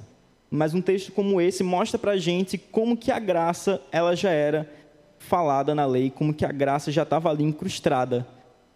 [0.49, 4.31] Mas um texto como esse mostra para a gente como que a graça ela já
[4.31, 4.69] era
[5.19, 8.27] falada na lei, como que a graça já estava ali incrustada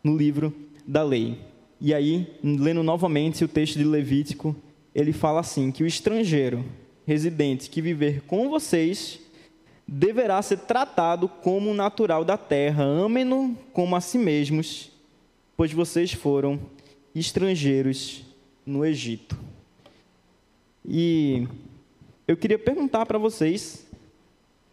[0.03, 0.53] no livro
[0.85, 1.39] da lei.
[1.79, 4.55] E aí, lendo novamente o texto de Levítico,
[4.93, 6.63] ele fala assim: que o estrangeiro
[7.05, 9.19] residente que viver com vocês
[9.87, 14.91] deverá ser tratado como natural da terra, amem-no como a si mesmos,
[15.57, 16.59] pois vocês foram
[17.13, 18.23] estrangeiros
[18.65, 19.37] no Egito.
[20.85, 21.47] E
[22.27, 23.85] eu queria perguntar para vocês,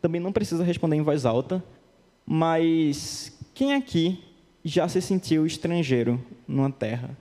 [0.01, 1.63] também não precisa responder em voz alta,
[2.27, 4.23] mas quem aqui
[4.65, 7.17] já se sentiu estrangeiro numa terra?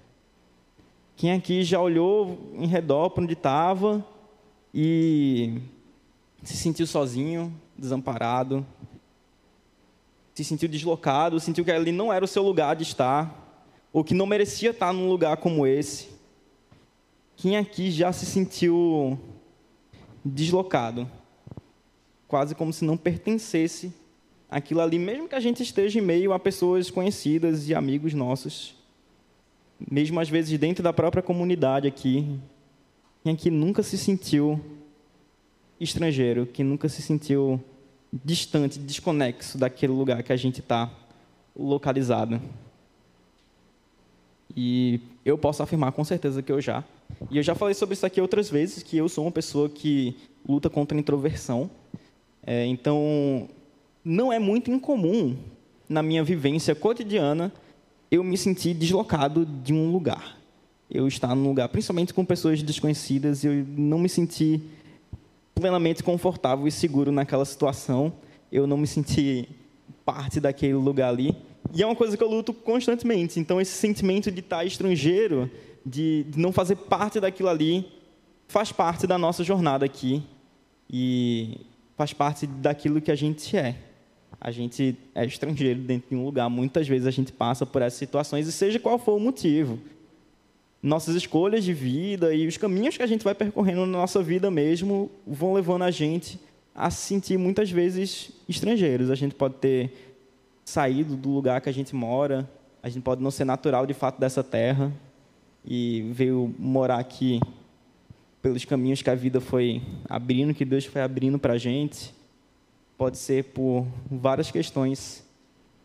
[1.16, 4.06] Quem aqui já olhou em redor para onde estava
[4.74, 5.60] e
[6.44, 8.66] se sentiu sozinho, desamparado,
[10.34, 14.14] se sentiu deslocado, sentiu que ali não era o seu lugar de estar, ou que
[14.14, 16.19] não merecia estar num lugar como esse?
[17.42, 19.18] Quem aqui já se sentiu
[20.26, 21.10] deslocado?
[22.28, 23.94] Quase como se não pertencesse
[24.52, 28.76] àquilo ali, mesmo que a gente esteja em meio a pessoas conhecidas e amigos nossos,
[29.90, 32.38] mesmo às vezes dentro da própria comunidade aqui,
[33.24, 34.60] quem aqui nunca se sentiu
[35.80, 37.64] estrangeiro, que nunca se sentiu
[38.12, 40.92] distante, desconexo daquele lugar que a gente está
[41.56, 42.42] localizado.
[44.54, 45.00] E
[45.30, 46.84] eu posso afirmar com certeza que eu já.
[47.30, 50.16] E eu já falei sobre isso aqui outras vezes, que eu sou uma pessoa que
[50.48, 51.70] luta contra a introversão.
[52.46, 53.48] É, então,
[54.04, 55.38] não é muito incomum
[55.88, 57.52] na minha vivência cotidiana
[58.12, 60.38] eu me sentir deslocado de um lugar.
[60.90, 64.62] Eu estar num lugar, principalmente com pessoas desconhecidas, eu não me sentir
[65.54, 68.12] plenamente confortável e seguro naquela situação.
[68.52, 69.48] Eu não me senti
[70.04, 71.36] parte daquele lugar ali.
[71.74, 73.40] E é uma coisa que eu luto constantemente.
[73.40, 75.50] Então, esse sentimento de estar estrangeiro,
[75.86, 77.86] de, de não fazer parte daquilo ali,
[78.48, 80.24] faz parte da nossa jornada aqui.
[80.90, 81.62] E
[81.96, 83.76] faz parte daquilo que a gente é.
[84.42, 86.50] A gente é estrangeiro dentro de um lugar.
[86.50, 89.80] Muitas vezes a gente passa por essas situações, e seja qual for o motivo
[90.82, 94.50] nossas escolhas de vida e os caminhos que a gente vai percorrendo na nossa vida
[94.50, 96.40] mesmo vão levando a gente
[96.74, 99.12] a se sentir muitas vezes estrangeiros.
[99.12, 100.09] A gente pode ter
[100.70, 102.48] saído do lugar que a gente mora,
[102.82, 104.94] a gente pode não ser natural de fato dessa terra
[105.66, 107.40] e veio morar aqui
[108.42, 112.14] pelos caminhos que a vida foi abrindo, que Deus foi abrindo para a gente.
[112.98, 115.26] Pode ser por várias questões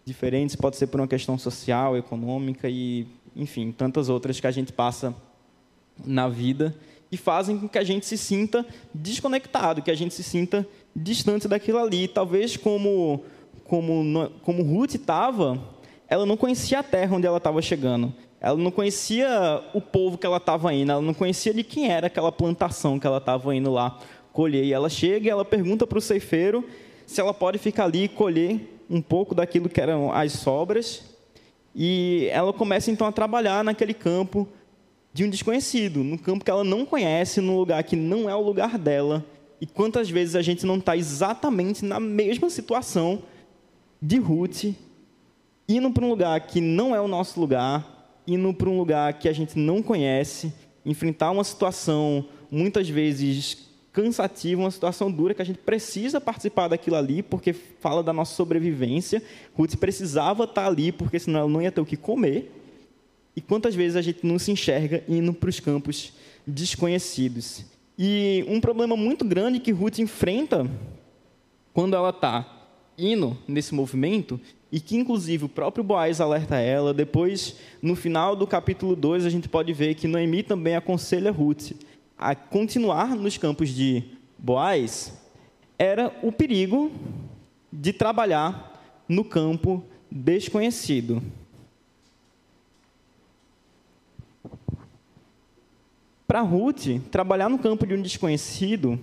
[0.05, 4.73] diferentes, pode ser por uma questão social, econômica e enfim, tantas outras que a gente
[4.73, 5.15] passa
[6.05, 6.75] na vida
[7.11, 11.49] e fazem com que a gente se sinta desconectado, que a gente se sinta distante
[11.49, 12.07] daquilo ali.
[12.07, 13.25] Talvez como
[13.65, 15.61] como como Ruth estava,
[16.09, 18.13] ela não conhecia a terra onde ela estava chegando.
[18.41, 22.09] Ela não conhecia o povo que ela estava indo, ela não conhecia de quem era
[22.09, 23.99] aquela plantação que ela estava indo lá
[24.35, 24.65] colher.
[24.65, 26.63] E ela chega e ela pergunta para o ceifeiro
[27.07, 31.03] se ela pode ficar ali e colher um pouco daquilo que eram as sobras.
[31.75, 34.47] E ela começa então a trabalhar naquele campo
[35.13, 38.43] de um desconhecido, num campo que ela não conhece, num lugar que não é o
[38.43, 39.25] lugar dela.
[39.61, 43.23] E quantas vezes a gente não está exatamente na mesma situação
[44.01, 44.65] de Ruth,
[45.69, 49.29] indo para um lugar que não é o nosso lugar, indo para um lugar que
[49.29, 50.53] a gente não conhece,
[50.85, 56.97] enfrentar uma situação muitas vezes cansativa, uma situação dura que a gente precisa participar daquilo
[56.97, 59.23] ali, porque fala da nossa sobrevivência.
[59.57, 62.53] Ruth precisava estar ali, porque senão ela não ia ter o que comer.
[63.37, 66.13] E quantas vezes a gente não se enxerga indo para os campos
[66.47, 67.65] desconhecidos?
[67.97, 70.69] E um problema muito grande que Ruth enfrenta
[71.73, 72.54] quando ela está
[72.99, 78.47] indo nesse movimento, e que inclusive o próprio Boaz alerta ela, depois, no final do
[78.47, 81.73] capítulo 2, a gente pode ver que Noemi também aconselha Ruth
[82.19, 84.03] a continuar nos campos de
[84.39, 85.13] Boaz
[85.79, 86.91] era o perigo
[87.73, 91.23] de trabalhar no campo desconhecido.
[96.27, 98.99] Para Ruth, trabalhar no campo de um desconhecido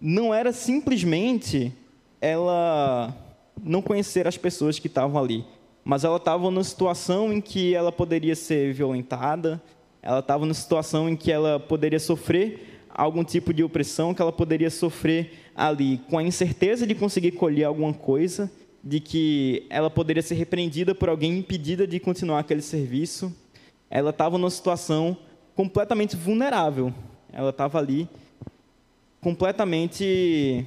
[0.00, 1.72] não era simplesmente
[2.20, 3.14] ela
[3.62, 5.44] não conhecer as pessoas que estavam ali,
[5.84, 9.60] mas ela estava numa situação em que ela poderia ser violentada,
[10.02, 14.32] ela estava numa situação em que ela poderia sofrer algum tipo de opressão, que ela
[14.32, 18.50] poderia sofrer ali com a incerteza de conseguir colher alguma coisa,
[18.82, 23.34] de que ela poderia ser repreendida por alguém impedida de continuar aquele serviço.
[23.90, 25.16] Ela estava numa situação
[25.54, 26.92] completamente vulnerável.
[27.32, 28.08] Ela estava ali
[29.20, 30.66] completamente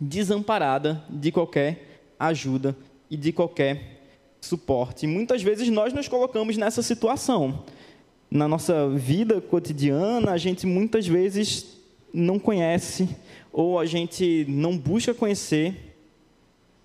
[0.00, 2.76] desamparada de qualquer ajuda
[3.10, 3.98] e de qualquer
[4.40, 5.04] suporte.
[5.04, 7.64] E muitas vezes nós nos colocamos nessa situação.
[8.30, 11.78] Na nossa vida cotidiana, a gente muitas vezes
[12.12, 13.08] não conhece
[13.52, 15.96] ou a gente não busca conhecer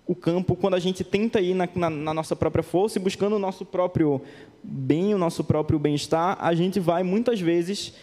[0.08, 0.56] o campo.
[0.56, 3.66] Quando a gente tenta ir na, na, na nossa própria força e buscando o nosso
[3.66, 4.22] próprio
[4.64, 7.94] bem, o nosso próprio bem-estar, a gente vai muitas vezes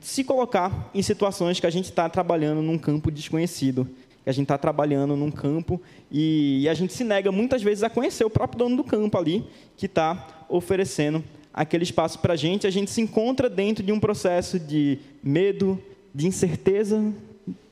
[0.00, 3.88] se colocar em situações que a gente está trabalhando num campo desconhecido,
[4.22, 7.82] que a gente está trabalhando num campo e, e a gente se nega muitas vezes
[7.82, 9.44] a conhecer o próprio dono do campo ali
[9.76, 13.98] que está oferecendo aquele espaço para a gente, a gente se encontra dentro de um
[13.98, 15.80] processo de medo,
[16.14, 17.12] de incerteza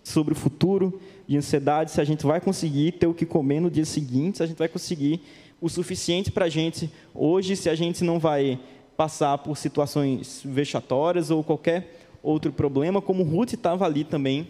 [0.02, 3.70] sobre o futuro, de ansiedade, se a gente vai conseguir ter o que comer no
[3.70, 5.20] dia seguinte, se a gente vai conseguir
[5.60, 8.58] o suficiente para a gente hoje, se a gente não vai
[8.96, 14.48] passar por situações vexatórias ou qualquer outro problema, como Ruth estava ali também,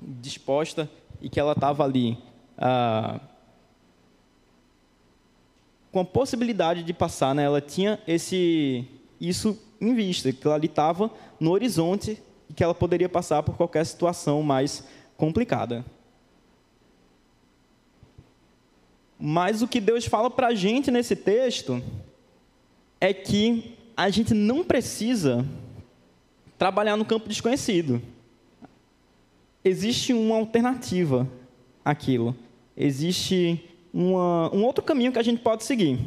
[0.00, 0.88] disposta,
[1.26, 2.16] e que ela estava ali
[2.56, 3.18] ah,
[5.90, 7.42] com a possibilidade de passar, né?
[7.42, 8.86] ela tinha esse,
[9.20, 11.10] isso em vista, que ela ali estava
[11.40, 15.84] no horizonte e que ela poderia passar por qualquer situação mais complicada.
[19.18, 21.82] Mas o que Deus fala para a gente nesse texto
[23.00, 25.44] é que a gente não precisa
[26.56, 28.00] trabalhar no campo desconhecido.
[29.66, 31.28] Existe uma alternativa
[31.84, 32.36] àquilo.
[32.76, 33.60] Existe
[33.92, 35.98] uma, um outro caminho que a gente pode seguir.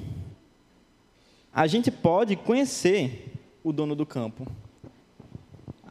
[1.53, 4.47] A gente pode conhecer o dono do campo.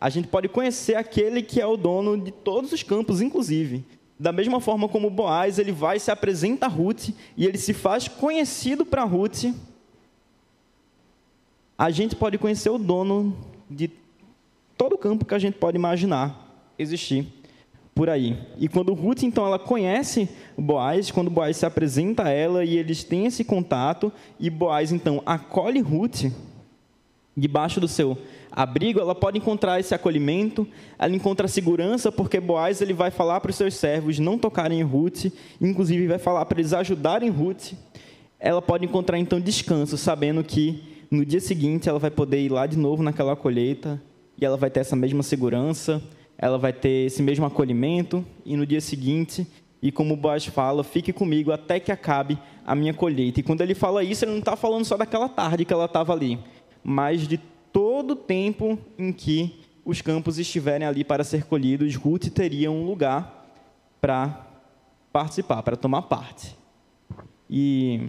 [0.00, 3.84] A gente pode conhecer aquele que é o dono de todos os campos, inclusive.
[4.18, 8.08] Da mesma forma como Boaz, ele vai se apresenta a Ruth e ele se faz
[8.08, 9.44] conhecido para Ruth.
[11.76, 13.36] A gente pode conhecer o dono
[13.68, 13.90] de
[14.74, 16.46] todo o campo que a gente pode imaginar
[16.78, 17.38] existir
[17.99, 18.38] por aí.
[18.57, 23.03] E quando Ruth, então, ela conhece Boaz, quando Boaz se apresenta a ela e eles
[23.03, 26.26] têm esse contato, e Boaz, então, acolhe Ruth
[27.36, 28.16] debaixo do seu
[28.53, 30.64] abrigo, ela pode encontrar esse acolhimento,
[30.96, 34.84] ela encontra segurança, porque Boaz ele vai falar para os seus servos não tocarem em
[34.84, 35.24] Ruth,
[35.61, 37.72] inclusive vai falar para eles ajudarem Ruth.
[38.38, 42.64] Ela pode encontrar então descanso, sabendo que no dia seguinte ela vai poder ir lá
[42.64, 44.01] de novo naquela colheita
[44.40, 46.01] e ela vai ter essa mesma segurança,
[46.39, 49.45] ela vai ter esse mesmo acolhimento e no dia seguinte,
[49.82, 53.41] e como Boaz fala, fique comigo até que acabe a minha colheita.
[53.41, 56.12] E quando ele fala isso, ele não está falando só daquela tarde que ela estava
[56.12, 56.39] ali,
[56.82, 57.39] mas de
[57.72, 62.84] todo o tempo em que os campos estiverem ali para ser colhidos, Ruth teria um
[62.84, 63.51] lugar
[64.01, 64.47] para
[65.12, 66.57] participar, para tomar parte.
[67.51, 68.09] E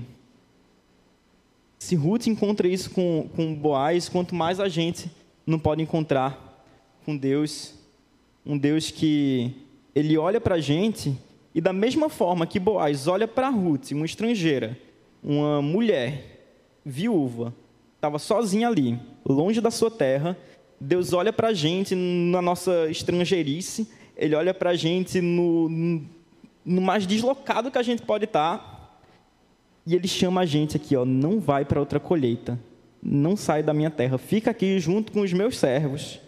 [1.80, 5.10] se Ruth encontra isso com, com Boaz, quanto mais a gente
[5.48, 6.64] não pode encontrar
[7.06, 7.79] com Deus,
[8.50, 9.54] um Deus que
[9.94, 11.16] ele olha para a gente
[11.54, 14.76] e da mesma forma que Boaz olha para Ruth, uma estrangeira,
[15.24, 16.48] uma mulher
[16.84, 17.54] viúva,
[17.96, 20.36] estava sozinha ali, longe da sua terra.
[20.82, 23.88] Deus olha para a gente na nossa estrangeirice,
[24.18, 25.70] Ele olha para a gente no,
[26.66, 29.00] no mais deslocado que a gente pode estar, tá,
[29.86, 32.60] e Ele chama a gente aqui, ó, não vai para outra colheita,
[33.04, 36.20] não sai da minha terra, fica aqui junto com os meus servos,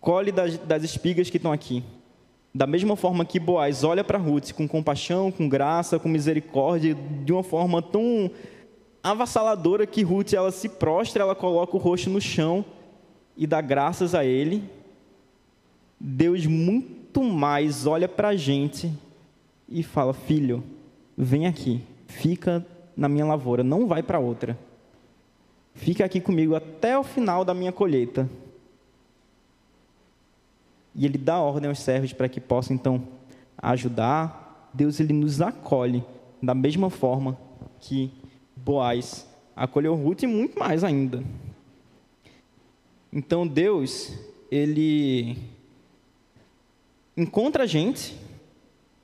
[0.00, 1.82] colhe das, das espigas que estão aqui.
[2.54, 7.32] Da mesma forma que Boaz olha para Ruth com compaixão, com graça, com misericórdia, de
[7.32, 8.30] uma forma tão
[9.02, 12.64] avassaladora que Ruth ela se prostra, ela coloca o rosto no chão
[13.36, 14.64] e dá graças a ele.
[16.00, 18.90] Deus muito mais olha para a gente
[19.68, 20.64] e fala: Filho,
[21.16, 22.64] vem aqui, fica
[22.96, 24.58] na minha lavoura, não vai para outra.
[25.74, 28.28] Fica aqui comigo até o final da minha colheita.
[30.96, 33.06] E ele dá ordem aos servos para que possam então
[33.58, 34.70] ajudar.
[34.72, 36.02] Deus ele nos acolhe
[36.42, 37.36] da mesma forma
[37.78, 38.10] que
[38.56, 41.22] Boaz acolheu Ruth e muito mais ainda.
[43.12, 44.12] Então Deus,
[44.50, 45.36] ele
[47.14, 48.16] encontra a gente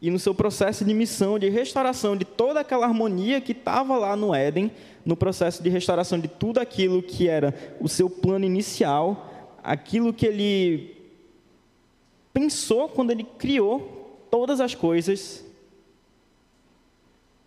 [0.00, 4.16] e no seu processo de missão, de restauração de toda aquela harmonia que estava lá
[4.16, 4.72] no Éden,
[5.04, 10.26] no processo de restauração de tudo aquilo que era o seu plano inicial, aquilo que
[10.26, 11.01] ele
[12.32, 15.44] pensou quando ele criou todas as coisas,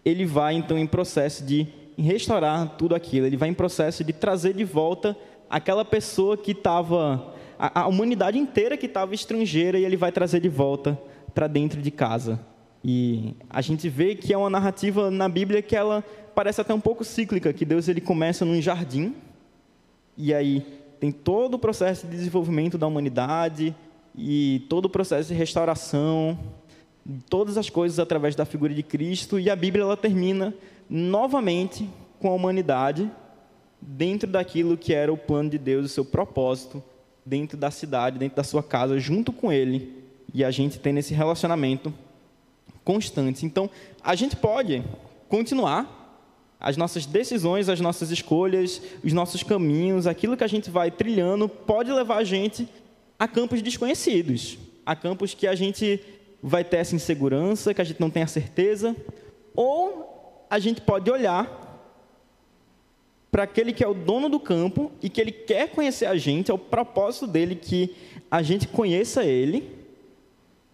[0.03, 1.67] ele vai então em processo de
[1.97, 5.17] restaurar tudo aquilo, ele vai em processo de trazer de volta
[5.49, 10.39] aquela pessoa que estava, a, a, humanidade inteira que estava estrangeira, e ele vai trazer
[10.39, 10.99] de volta
[11.33, 12.39] para dentro de casa.
[12.83, 16.03] E a gente vê que é uma narrativa na Bíblia que ela
[16.35, 19.15] parece até um pouco cíclica, que Deus ele começa num jardim,
[20.17, 20.65] e aí
[20.99, 23.75] tem todo o processo de desenvolvimento da humanidade,
[24.17, 26.37] e todo o processo de restauração,
[27.29, 30.53] todas as coisas através da figura de Cristo, e a Bíblia ela termina
[30.89, 31.89] novamente
[32.19, 33.09] com a humanidade
[33.81, 36.81] dentro daquilo que era o plano de Deus, o seu propósito,
[37.25, 40.03] dentro da cidade, dentro da sua casa, junto com Ele,
[40.33, 41.93] e a gente tem esse relacionamento
[42.83, 43.45] constante.
[43.45, 43.69] Então,
[44.03, 44.83] a gente pode
[45.27, 46.03] continuar
[46.59, 51.49] as nossas decisões, as nossas escolhas, os nossos caminhos, aquilo que a gente vai trilhando,
[51.49, 52.67] pode levar a gente
[53.17, 55.99] a campos desconhecidos, a campos que a gente
[56.41, 58.95] vai ter essa insegurança, que a gente não tem a certeza,
[59.55, 61.63] ou a gente pode olhar
[63.31, 66.51] para aquele que é o dono do campo e que ele quer conhecer a gente,
[66.51, 67.95] é o propósito dele que
[68.31, 69.69] a gente conheça ele.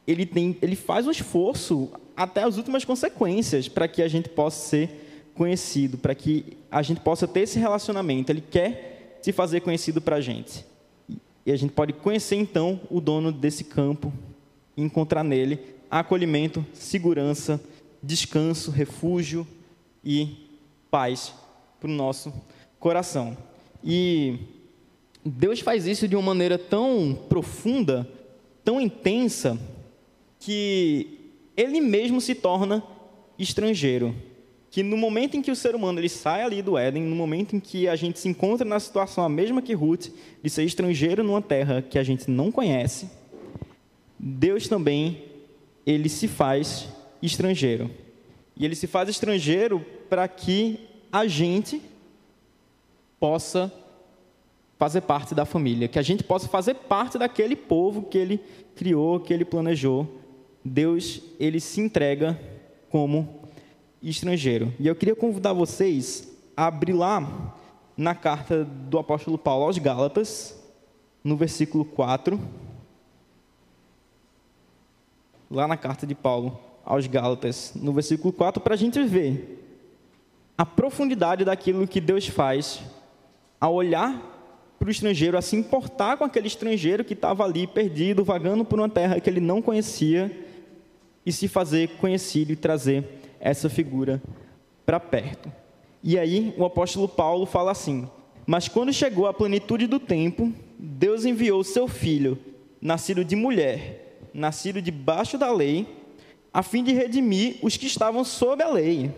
[0.05, 4.67] Ele, tem, ele faz um esforço até as últimas consequências para que a gente possa
[4.67, 4.89] ser
[5.33, 8.31] conhecido, para que a gente possa ter esse relacionamento.
[8.31, 10.65] Ele quer se fazer conhecido para a gente.
[11.45, 14.13] E a gente pode conhecer então o dono desse campo
[14.75, 17.61] e encontrar nele acolhimento, segurança,
[18.01, 19.45] descanso, refúgio
[20.03, 20.47] e
[20.89, 21.33] paz
[21.79, 22.33] para o nosso
[22.79, 23.37] coração.
[23.83, 24.37] E
[25.25, 28.07] Deus faz isso de uma maneira tão profunda,
[28.63, 29.59] tão intensa,
[30.39, 31.19] que
[31.55, 32.83] Ele mesmo se torna
[33.37, 34.15] estrangeiro.
[34.71, 37.55] Que no momento em que o ser humano ele sai ali do Éden, no momento
[37.55, 40.07] em que a gente se encontra na situação a mesma que Ruth,
[40.41, 43.09] de ser estrangeiro numa terra que a gente não conhece,
[44.17, 45.23] Deus também
[45.85, 46.87] ele se faz
[47.21, 47.91] estrangeiro.
[48.55, 50.79] E ele se faz estrangeiro para que
[51.11, 51.81] a gente
[53.19, 53.71] possa
[54.79, 58.39] fazer parte da família, que a gente possa fazer parte daquele povo que ele
[58.75, 60.07] criou, que ele planejou.
[60.63, 62.39] Deus, ele se entrega
[62.89, 63.40] como
[64.09, 64.73] estrangeiro.
[64.79, 67.55] E eu queria convidar vocês a abrir lá
[67.95, 70.57] na carta do apóstolo Paulo aos Gálatas,
[71.23, 72.39] no versículo 4.
[75.49, 79.59] Lá na carta de Paulo aos Gálatas, no versículo 4, para a gente ver
[80.57, 82.81] a profundidade daquilo que Deus faz
[83.59, 84.29] ao olhar
[84.79, 88.79] para o estrangeiro, a se importar com aquele estrangeiro que estava ali perdido, vagando por
[88.79, 90.47] uma terra que ele não conhecia,
[91.23, 94.21] e se fazer conhecido e trazer essa figura
[94.85, 95.51] para perto.
[96.03, 98.07] E aí o apóstolo Paulo fala assim:
[98.45, 102.37] Mas quando chegou a plenitude do tempo, Deus enviou seu filho,
[102.79, 105.87] nascido de mulher, nascido debaixo da lei,
[106.53, 109.11] a fim de redimir os que estavam sob a lei,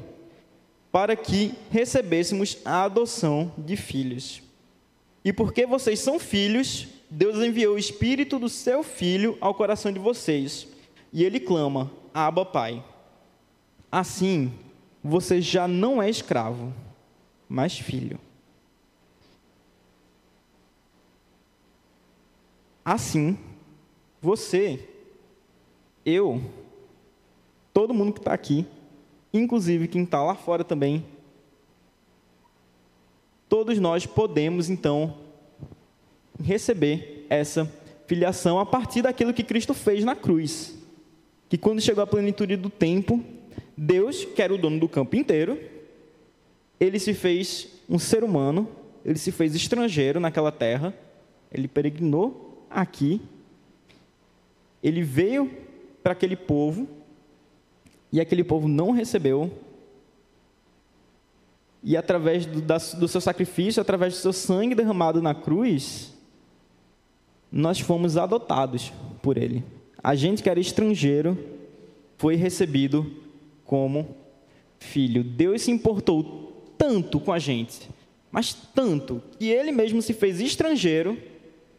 [0.92, 4.42] para que recebêssemos a adoção de filhos.
[5.26, 10.00] E porque vocês são filhos, Deus enviou o espírito do seu filho ao coração de
[10.00, 10.68] vocês.
[11.12, 12.84] E ele clama: Abba, Pai.
[13.96, 14.52] Assim,
[15.04, 16.74] você já não é escravo,
[17.48, 18.20] mas filho.
[22.84, 23.38] Assim,
[24.20, 24.90] você,
[26.04, 26.42] eu,
[27.72, 28.66] todo mundo que está aqui,
[29.32, 31.06] inclusive quem está lá fora também,
[33.48, 35.20] todos nós podemos então
[36.44, 37.72] receber essa
[38.08, 40.76] filiação a partir daquilo que Cristo fez na cruz.
[41.48, 43.24] Que quando chegou a plenitude do tempo,
[43.76, 45.60] Deus, que era o dono do campo inteiro,
[46.80, 48.68] ele se fez um ser humano,
[49.06, 50.94] ele se fez estrangeiro naquela terra,
[51.52, 53.22] ele peregrinou aqui,
[54.82, 55.52] ele veio
[56.02, 56.88] para aquele povo,
[58.12, 59.52] e aquele povo não recebeu.
[61.82, 66.14] E através do, da, do seu sacrifício, através do seu sangue derramado na cruz,
[67.52, 69.64] nós fomos adotados por ele.
[70.02, 71.38] A gente que era estrangeiro
[72.18, 73.23] foi recebido
[73.66, 74.16] como
[74.80, 75.24] filho.
[75.24, 77.90] Deus se importou tanto com a gente,
[78.32, 81.18] mas tanto, que ele mesmo se fez estrangeiro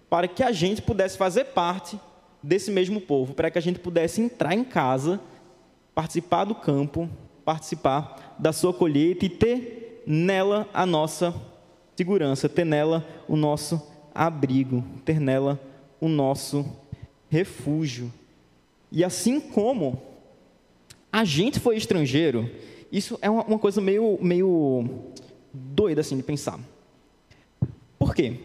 [0.09, 1.99] para que a gente pudesse fazer parte
[2.43, 5.20] desse mesmo povo, para que a gente pudesse entrar em casa
[5.95, 7.09] participar do campo,
[7.45, 11.35] participar da sua colheita e ter nela a nossa
[11.97, 13.80] segurança, ter nela o nosso
[14.14, 15.61] abrigo, ter nela
[16.01, 16.66] o nosso
[17.30, 18.12] refúgio.
[18.91, 20.03] E assim como
[21.15, 22.51] a gente foi estrangeiro,
[22.91, 25.12] isso é uma, coisa meio, meio
[25.53, 26.59] doida assim de pensar.
[27.97, 28.37] Por quê?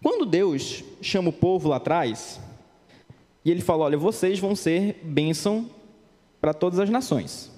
[0.00, 2.40] Quando Deus chama o povo lá atrás,
[3.44, 5.68] e ele fala: Olha, vocês vão ser bênção
[6.40, 7.50] para todas as nações.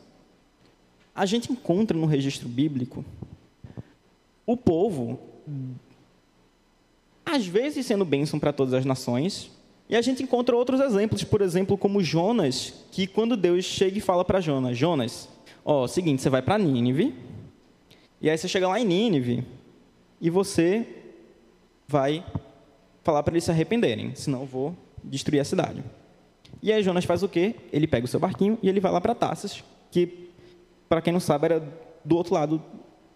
[1.15, 3.05] A gente encontra no registro bíblico
[4.47, 5.21] o povo,
[7.27, 9.51] às vezes sendo bênção para todas as nações,
[9.89, 14.01] e a gente encontra outros exemplos, por exemplo, como Jonas, que quando Deus chega e
[14.01, 15.29] fala para Jonas: Jonas,
[15.65, 17.15] ó, seguinte, você vai para Nínive,
[18.21, 19.45] e aí você chega lá em Nínive,
[20.21, 20.87] e você
[21.87, 22.25] vai
[23.03, 25.85] falar para eles se arrependerem, senão eu vou destruir a cidade.
[26.63, 27.55] E aí Jonas faz o quê?
[27.71, 30.31] Ele pega o seu barquinho e ele vai lá para Tarsis, que,
[30.89, 31.63] para quem não sabe, era
[32.03, 32.63] do outro lado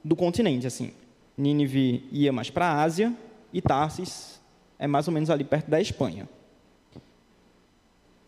[0.04, 0.66] do continente.
[0.66, 0.92] assim.
[1.36, 3.14] Nínive ia mais para a Ásia
[3.52, 4.38] e Tarsis
[4.78, 6.28] é mais ou menos ali perto da Espanha.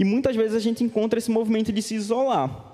[0.00, 2.64] E muitas vezes a gente encontra esse movimento de se isolar.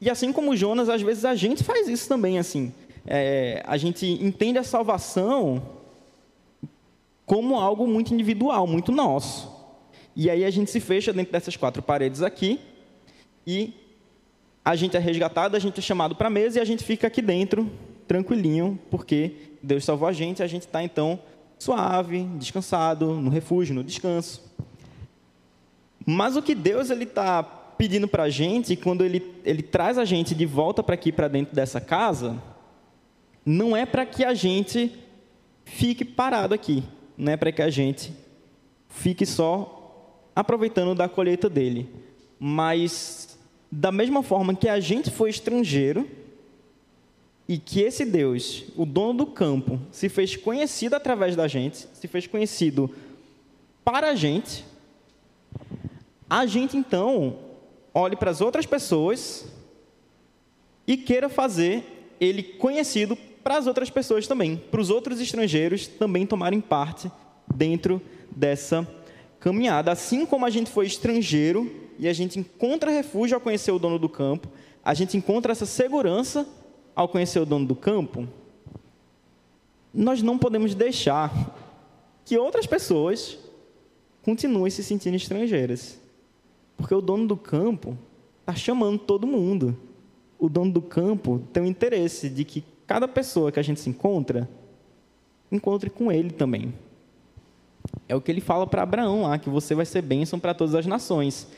[0.00, 2.72] E assim como Jonas, às vezes a gente faz isso também, assim.
[3.06, 5.62] É, a gente entende a salvação
[7.26, 9.52] como algo muito individual, muito nosso.
[10.16, 12.58] E aí a gente se fecha dentro dessas quatro paredes aqui
[13.46, 13.74] e
[14.64, 17.08] a gente é resgatado, a gente é chamado para a mesa e a gente fica
[17.08, 17.70] aqui dentro,
[18.08, 21.20] tranquilinho, porque Deus salvou a gente, a gente está então
[21.58, 24.51] suave, descansado, no refúgio, no descanso.
[26.06, 30.04] Mas o que Deus ele está pedindo para a gente, quando ele, ele traz a
[30.04, 32.40] gente de volta para aqui, para dentro dessa casa,
[33.44, 34.92] não é para que a gente
[35.64, 36.82] fique parado aqui,
[37.16, 38.12] não é para que a gente
[38.88, 41.88] fique só aproveitando da colheita dele,
[42.38, 43.38] mas
[43.70, 46.08] da mesma forma que a gente foi estrangeiro
[47.48, 52.06] e que esse Deus, o dono do campo, se fez conhecido através da gente, se
[52.06, 52.90] fez conhecido
[53.84, 54.64] para a gente,
[56.32, 57.36] a gente então
[57.92, 59.44] olhe para as outras pessoas
[60.86, 63.14] e queira fazer ele conhecido
[63.44, 67.12] para as outras pessoas também, para os outros estrangeiros também tomarem parte
[67.54, 68.88] dentro dessa
[69.40, 69.92] caminhada.
[69.92, 73.98] Assim como a gente foi estrangeiro e a gente encontra refúgio ao conhecer o dono
[73.98, 74.48] do campo,
[74.82, 76.48] a gente encontra essa segurança
[76.96, 78.26] ao conhecer o dono do campo,
[79.92, 81.30] nós não podemos deixar
[82.24, 83.36] que outras pessoas
[84.22, 86.00] continuem se sentindo estrangeiras.
[86.76, 87.96] Porque o dono do campo
[88.40, 89.76] está chamando todo mundo.
[90.38, 93.88] O dono do campo tem o interesse de que cada pessoa que a gente se
[93.88, 94.48] encontra,
[95.50, 96.74] encontre com ele também.
[98.08, 100.74] É o que ele fala para Abraão lá, que você vai ser bênção para todas
[100.74, 101.48] as nações.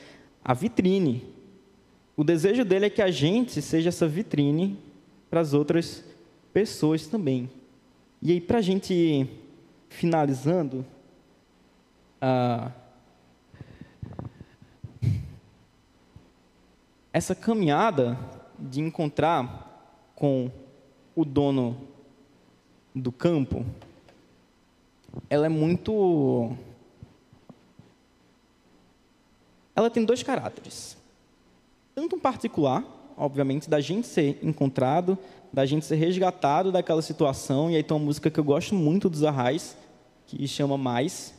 [0.44, 1.24] A vitrine.
[2.16, 4.78] O desejo dele é que a gente seja essa vitrine
[5.30, 6.04] para as outras
[6.52, 7.50] pessoas também.
[8.22, 9.28] E aí, para a gente
[9.88, 10.84] finalizando,
[12.20, 12.70] ah,
[17.14, 18.18] essa caminhada
[18.58, 20.50] de encontrar com
[21.14, 21.76] o dono
[22.92, 23.64] do campo,
[25.30, 26.50] ela é muito.
[29.76, 30.96] Ela tem dois caráteres.
[31.94, 32.84] Tanto um particular,
[33.16, 35.16] obviamente, da gente ser encontrado,
[35.52, 37.70] da gente ser resgatado daquela situação.
[37.70, 39.76] E aí tem uma música que eu gosto muito dos Arrais,
[40.26, 41.32] que chama Mais.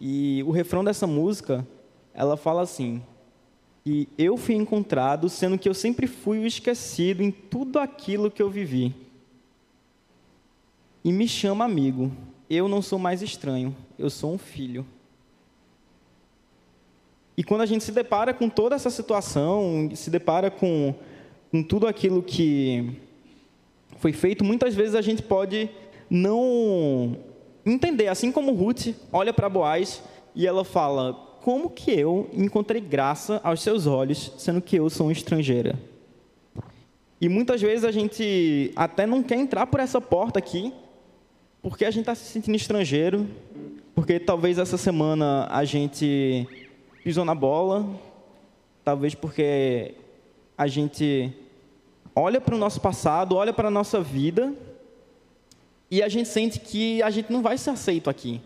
[0.00, 1.66] E o refrão dessa música,
[2.14, 3.02] ela fala assim:
[3.84, 8.42] que eu fui encontrado, sendo que eu sempre fui o esquecido em tudo aquilo que
[8.42, 8.94] eu vivi.
[11.02, 12.12] E me chama amigo.
[12.48, 14.84] Eu não sou mais estranho, eu sou um filho.
[17.36, 20.94] E quando a gente se depara com toda essa situação, se depara com,
[21.50, 22.98] com tudo aquilo que
[23.96, 25.70] foi feito, muitas vezes a gente pode
[26.10, 27.16] não
[27.64, 28.08] entender.
[28.08, 30.02] Assim como Ruth olha para Boaz
[30.34, 35.06] e ela fala: como que eu encontrei graça aos seus olhos, sendo que eu sou
[35.06, 35.78] uma estrangeira?
[37.20, 40.72] E muitas vezes a gente até não quer entrar por essa porta aqui,
[41.62, 43.26] porque a gente está se sentindo estrangeiro,
[43.94, 46.46] porque talvez essa semana a gente
[47.02, 47.88] pisou na bola,
[48.84, 49.94] talvez porque
[50.56, 51.32] a gente
[52.14, 54.54] olha para o nosso passado, olha para a nossa vida,
[55.90, 58.40] e a gente sente que a gente não vai ser aceito aqui.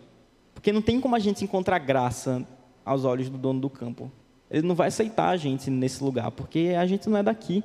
[0.55, 2.47] Porque não tem como a gente encontrar graça
[2.85, 4.11] aos olhos do dono do campo.
[4.51, 7.65] Ele não vai aceitar a gente nesse lugar, porque a gente não é daqui.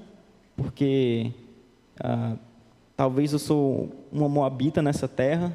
[0.56, 1.32] Porque
[2.00, 2.36] ah,
[2.96, 5.54] talvez eu sou uma moabita nessa terra,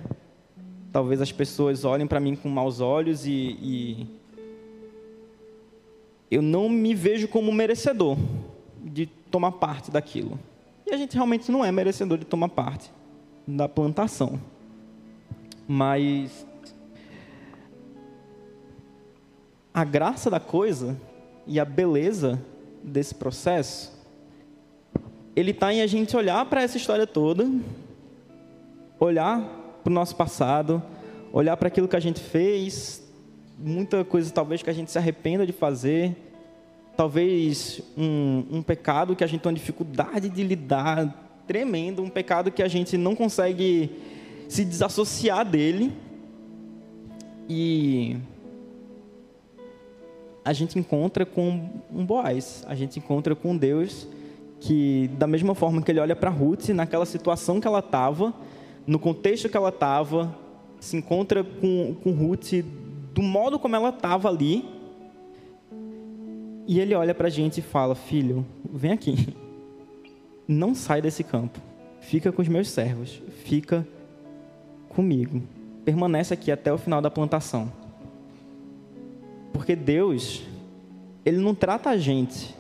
[0.93, 4.07] talvez as pessoas olhem para mim com maus olhos e, e
[6.31, 8.17] eu não me vejo como merecedor
[8.83, 10.39] de tomar parte daquilo.
[10.87, 12.91] E a gente realmente não é merecedor de tomar parte
[13.47, 14.41] da plantação.
[15.67, 16.47] Mas
[19.75, 20.97] a graça da coisa
[21.49, 22.41] e a beleza
[22.81, 23.93] desse processo,
[25.35, 27.51] ele está em a gente olhar para essa história toda,
[29.01, 29.41] olhar
[29.83, 30.81] para o nosso passado,
[31.33, 33.03] olhar para aquilo que a gente fez,
[33.59, 36.17] muita coisa talvez que a gente se arrependa de fazer,
[36.97, 42.53] talvez um, um pecado que a gente tem uma dificuldade de lidar tremendo, um pecado
[42.53, 43.91] que a gente não consegue
[44.49, 45.93] se desassociar dele.
[47.49, 48.17] E
[50.45, 54.07] a gente encontra com um Boaz, a gente encontra com Deus
[54.61, 58.33] que, da mesma forma que ele olha para Ruth, naquela situação que ela estava,
[58.87, 60.37] no contexto que ela estava,
[60.79, 62.63] se encontra com, com Ruth
[63.15, 64.69] do modo como ela estava ali,
[66.67, 69.35] e ele olha para a gente e fala: Filho, vem aqui,
[70.47, 71.59] não sai desse campo,
[72.01, 73.87] fica com os meus servos, fica
[74.89, 75.43] comigo,
[75.85, 77.84] permanece aqui até o final da plantação.
[79.65, 80.43] Porque Deus,
[81.25, 82.55] Ele não trata a gente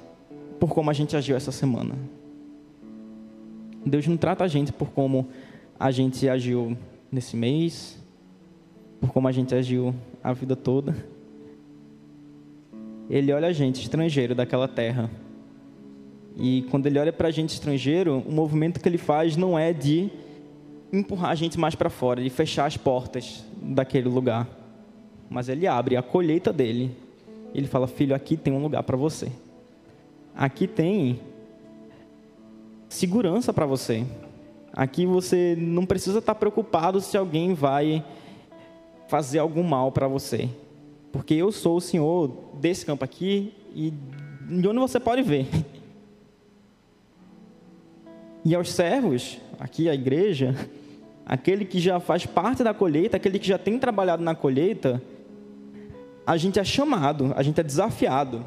[0.59, 1.95] por como a gente agiu essa semana.
[3.85, 5.29] Deus não trata a gente por como
[5.79, 6.75] a gente agiu
[7.13, 8.03] nesse mês,
[9.03, 10.97] por como a gente agiu a vida toda.
[13.11, 15.11] Ele olha a gente estrangeiro daquela terra.
[16.39, 19.75] E quando ele olha para a gente estrangeiro, o movimento que ele faz não é
[19.75, 20.09] de
[20.91, 24.64] empurrar a gente mais para fora, de fechar as portas daquele lugar
[25.35, 26.93] mas ele abre a colheita dele.
[27.53, 29.33] Ele fala: Filho, aqui tem um lugar para você.
[30.33, 31.19] aqui tem
[32.89, 34.07] segurança para você.
[34.73, 38.05] Aqui você não precisa estar preocupado se alguém vai
[39.09, 40.49] fazer algum mal para você.
[41.11, 42.31] Porque eu sou o Senhor
[42.61, 43.93] desse campo aqui e
[44.49, 45.49] de onde você pode ver.
[48.45, 50.55] E aos servos, aqui a igreja,
[51.27, 55.03] aquele que já faz parte da colheita, aquele que já tem trabalhado na colheita,
[56.27, 58.45] a gente é chamado, a gente é desafiado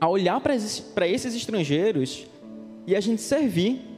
[0.00, 2.26] a olhar para esses estrangeiros
[2.86, 3.88] e a gente servir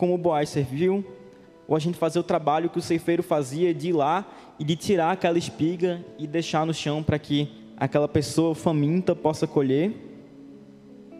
[0.00, 1.04] como o Boaz serviu,
[1.68, 4.26] ou a gente fazer o trabalho que o ceifeiro fazia de ir lá
[4.58, 9.46] e de tirar aquela espiga e deixar no chão para que aquela pessoa faminta possa
[9.46, 9.92] colher.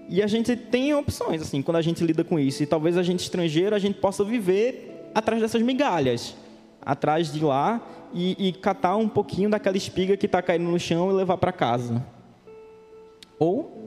[0.09, 2.63] E a gente tem opções assim quando a gente lida com isso.
[2.63, 6.35] E talvez a gente estrangeiro a gente possa viver atrás dessas migalhas,
[6.83, 7.81] atrás de lá
[8.13, 11.53] e, e catar um pouquinho daquela espiga que está caindo no chão e levar para
[11.53, 12.05] casa.
[13.39, 13.81] Ou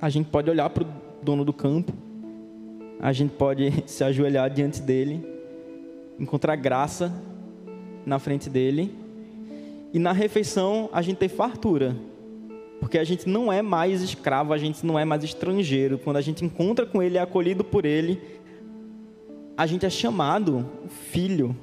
[0.00, 0.86] a gente pode olhar para o
[1.22, 1.92] dono do campo,
[3.00, 5.26] a gente pode se ajoelhar diante dele,
[6.18, 7.12] encontrar graça
[8.04, 8.94] na frente dele
[9.92, 11.96] e na refeição a gente ter fartura.
[12.80, 15.96] Porque a gente não é mais escravo, a gente não é mais estrangeiro.
[15.96, 18.20] Quando a gente encontra com ele, é acolhido por ele,
[19.56, 20.68] a gente é chamado
[21.10, 21.56] filho.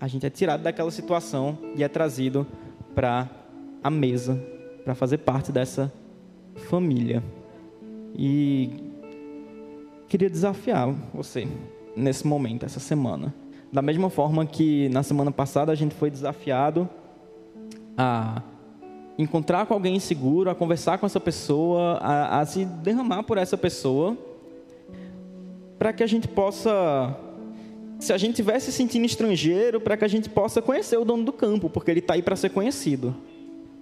[0.00, 2.46] A gente é tirado daquela situação e é trazido
[2.94, 3.28] para
[3.82, 4.40] a mesa,
[4.84, 5.92] para fazer parte dessa
[6.68, 7.22] família.
[8.14, 8.70] E
[10.08, 11.46] queria desafiar você
[11.96, 13.34] nesse momento, essa semana.
[13.72, 16.88] Da mesma forma que na semana passada a gente foi desafiado
[17.96, 18.42] a
[19.18, 23.56] encontrar com alguém inseguro, a conversar com essa pessoa, a, a se derramar por essa
[23.56, 24.16] pessoa,
[25.78, 27.16] para que a gente possa,
[27.98, 31.24] se a gente estiver se sentindo estrangeiro, para que a gente possa conhecer o dono
[31.24, 33.14] do campo, porque ele está aí para ser conhecido.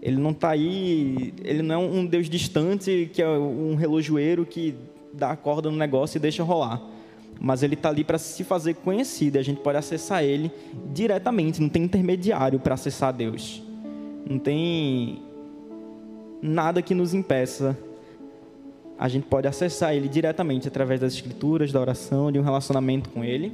[0.01, 4.75] Ele não está aí, ele não é um Deus distante, que é um relojoeiro que
[5.13, 6.95] dá a corda no negócio e deixa rolar
[7.41, 9.37] mas ele está ali para se fazer conhecido.
[9.37, 10.51] E a gente pode acessar ele
[10.93, 13.63] diretamente, não tem intermediário para acessar Deus.
[14.29, 15.23] Não tem
[16.41, 17.77] nada que nos impeça.
[18.99, 23.25] A gente pode acessar ele diretamente através das escrituras, da oração, de um relacionamento com
[23.25, 23.53] ele.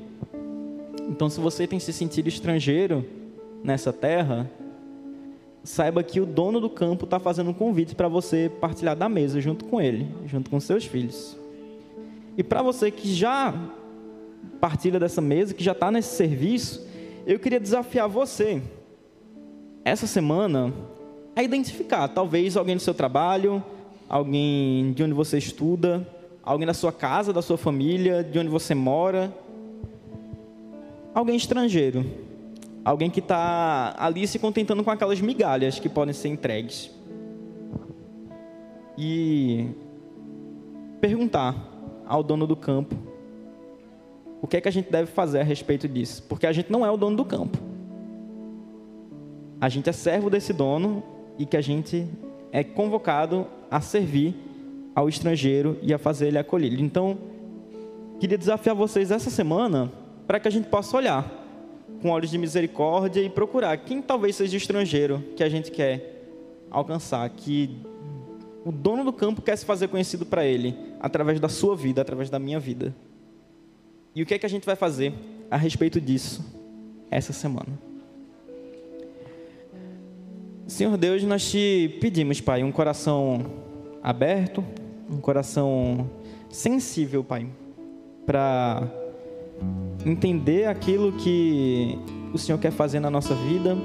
[1.09, 3.05] Então, se você tem se sentido estrangeiro
[3.63, 4.51] nessa terra,
[5.63, 9.41] saiba que o dono do campo está fazendo um convite para você partilhar da mesa
[9.41, 11.37] junto com ele, junto com seus filhos.
[12.37, 13.55] E para você que já
[14.61, 16.87] partilha dessa mesa, que já está nesse serviço,
[17.27, 18.63] eu queria desafiar você,
[19.85, 20.73] essa semana,
[21.35, 23.63] a identificar talvez alguém do seu trabalho,
[24.09, 26.07] alguém de onde você estuda,
[26.43, 29.33] alguém da sua casa, da sua família, de onde você mora,
[31.15, 32.05] alguém estrangeiro,
[32.85, 36.91] alguém que está ali se contentando com aquelas migalhas que podem ser entregues.
[38.97, 39.69] E
[41.01, 41.55] perguntar
[42.07, 42.95] ao dono do campo
[44.43, 46.85] o que é que a gente deve fazer a respeito disso, porque a gente não
[46.85, 47.59] é o dono do campo.
[49.61, 51.03] A gente é servo desse dono
[51.39, 52.07] e que a gente
[52.51, 54.35] é convocado a servir
[54.95, 56.81] ao estrangeiro e a fazer ele acolher.
[56.81, 57.19] Então,
[58.19, 59.93] queria desafiar vocês essa semana
[60.31, 61.29] para que a gente possa olhar
[62.01, 66.25] com olhos de misericórdia e procurar quem talvez seja estrangeiro que a gente quer
[66.71, 67.77] alcançar, que
[68.65, 72.31] o dono do campo quer se fazer conhecido para ele através da sua vida, através
[72.31, 72.95] da minha vida.
[74.15, 75.13] E o que é que a gente vai fazer
[75.51, 76.45] a respeito disso
[77.11, 77.77] essa semana?
[80.65, 83.47] Senhor Deus, nós te pedimos, Pai, um coração
[84.01, 84.65] aberto,
[85.11, 86.09] um coração
[86.49, 87.49] sensível, Pai,
[88.25, 89.00] para
[90.05, 91.99] entender aquilo que
[92.33, 93.77] o Senhor quer fazer na nossa vida.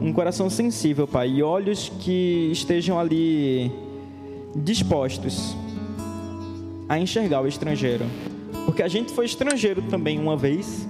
[0.00, 3.70] Um coração sensível, Pai, e olhos que estejam ali
[4.56, 5.56] dispostos
[6.88, 8.04] a enxergar o estrangeiro.
[8.64, 10.88] Porque a gente foi estrangeiro também uma vez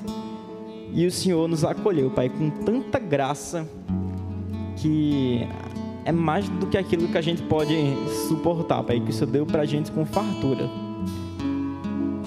[0.92, 3.68] e o Senhor nos acolheu, Pai, com tanta graça
[4.76, 5.46] que
[6.05, 7.74] é mais do que aquilo que a gente pode
[8.28, 10.84] suportar, Pai, que o Senhor deu pra gente com fartura.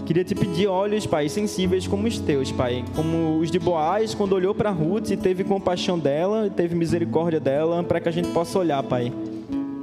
[0.08, 2.86] Queria te pedir olhos, Pai, sensíveis como os teus, Pai.
[2.95, 7.84] Como os de Boaz, quando olhou para Ruth e teve compaixão dela, teve misericórdia dela,
[7.84, 9.12] para que a gente possa olhar, Pai,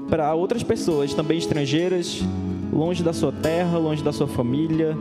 [0.08, 2.22] para outras pessoas também estrangeiras,
[2.72, 4.96] longe da sua terra, longe da sua família,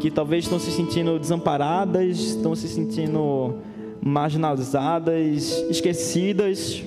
[0.00, 3.56] que talvez estão se sentindo desamparadas, estão se sentindo
[4.02, 6.82] marginalizadas, esquecidas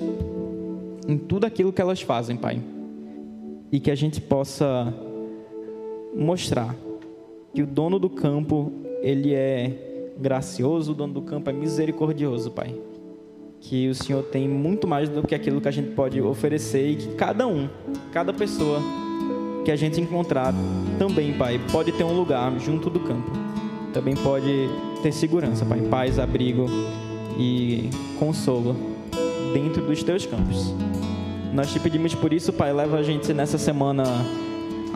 [1.06, 2.60] em tudo aquilo que elas fazem, Pai.
[3.70, 4.92] E que a gente possa
[6.16, 6.74] mostrar
[7.56, 12.74] que o dono do campo, ele é gracioso, o dono do campo é misericordioso, Pai
[13.58, 16.96] que o Senhor tem muito mais do que aquilo que a gente pode oferecer e
[16.96, 17.68] que cada um,
[18.12, 18.80] cada pessoa
[19.64, 20.54] que a gente encontrar
[20.98, 23.32] também, Pai, pode ter um lugar junto do campo.
[23.92, 24.68] Também pode
[25.02, 26.66] ter segurança, Pai, paz, abrigo
[27.38, 27.88] e
[28.18, 28.76] consolo
[29.54, 30.72] dentro dos teus campos.
[31.52, 34.04] Nós te pedimos por isso, Pai, leva a gente nessa semana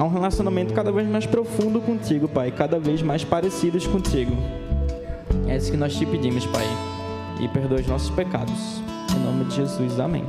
[0.00, 4.32] a um relacionamento cada vez mais profundo contigo, Pai, cada vez mais parecidos contigo.
[5.46, 6.64] É isso que nós te pedimos, Pai.
[7.38, 8.80] E perdoa os nossos pecados.
[9.14, 10.24] Em nome de Jesus, amém.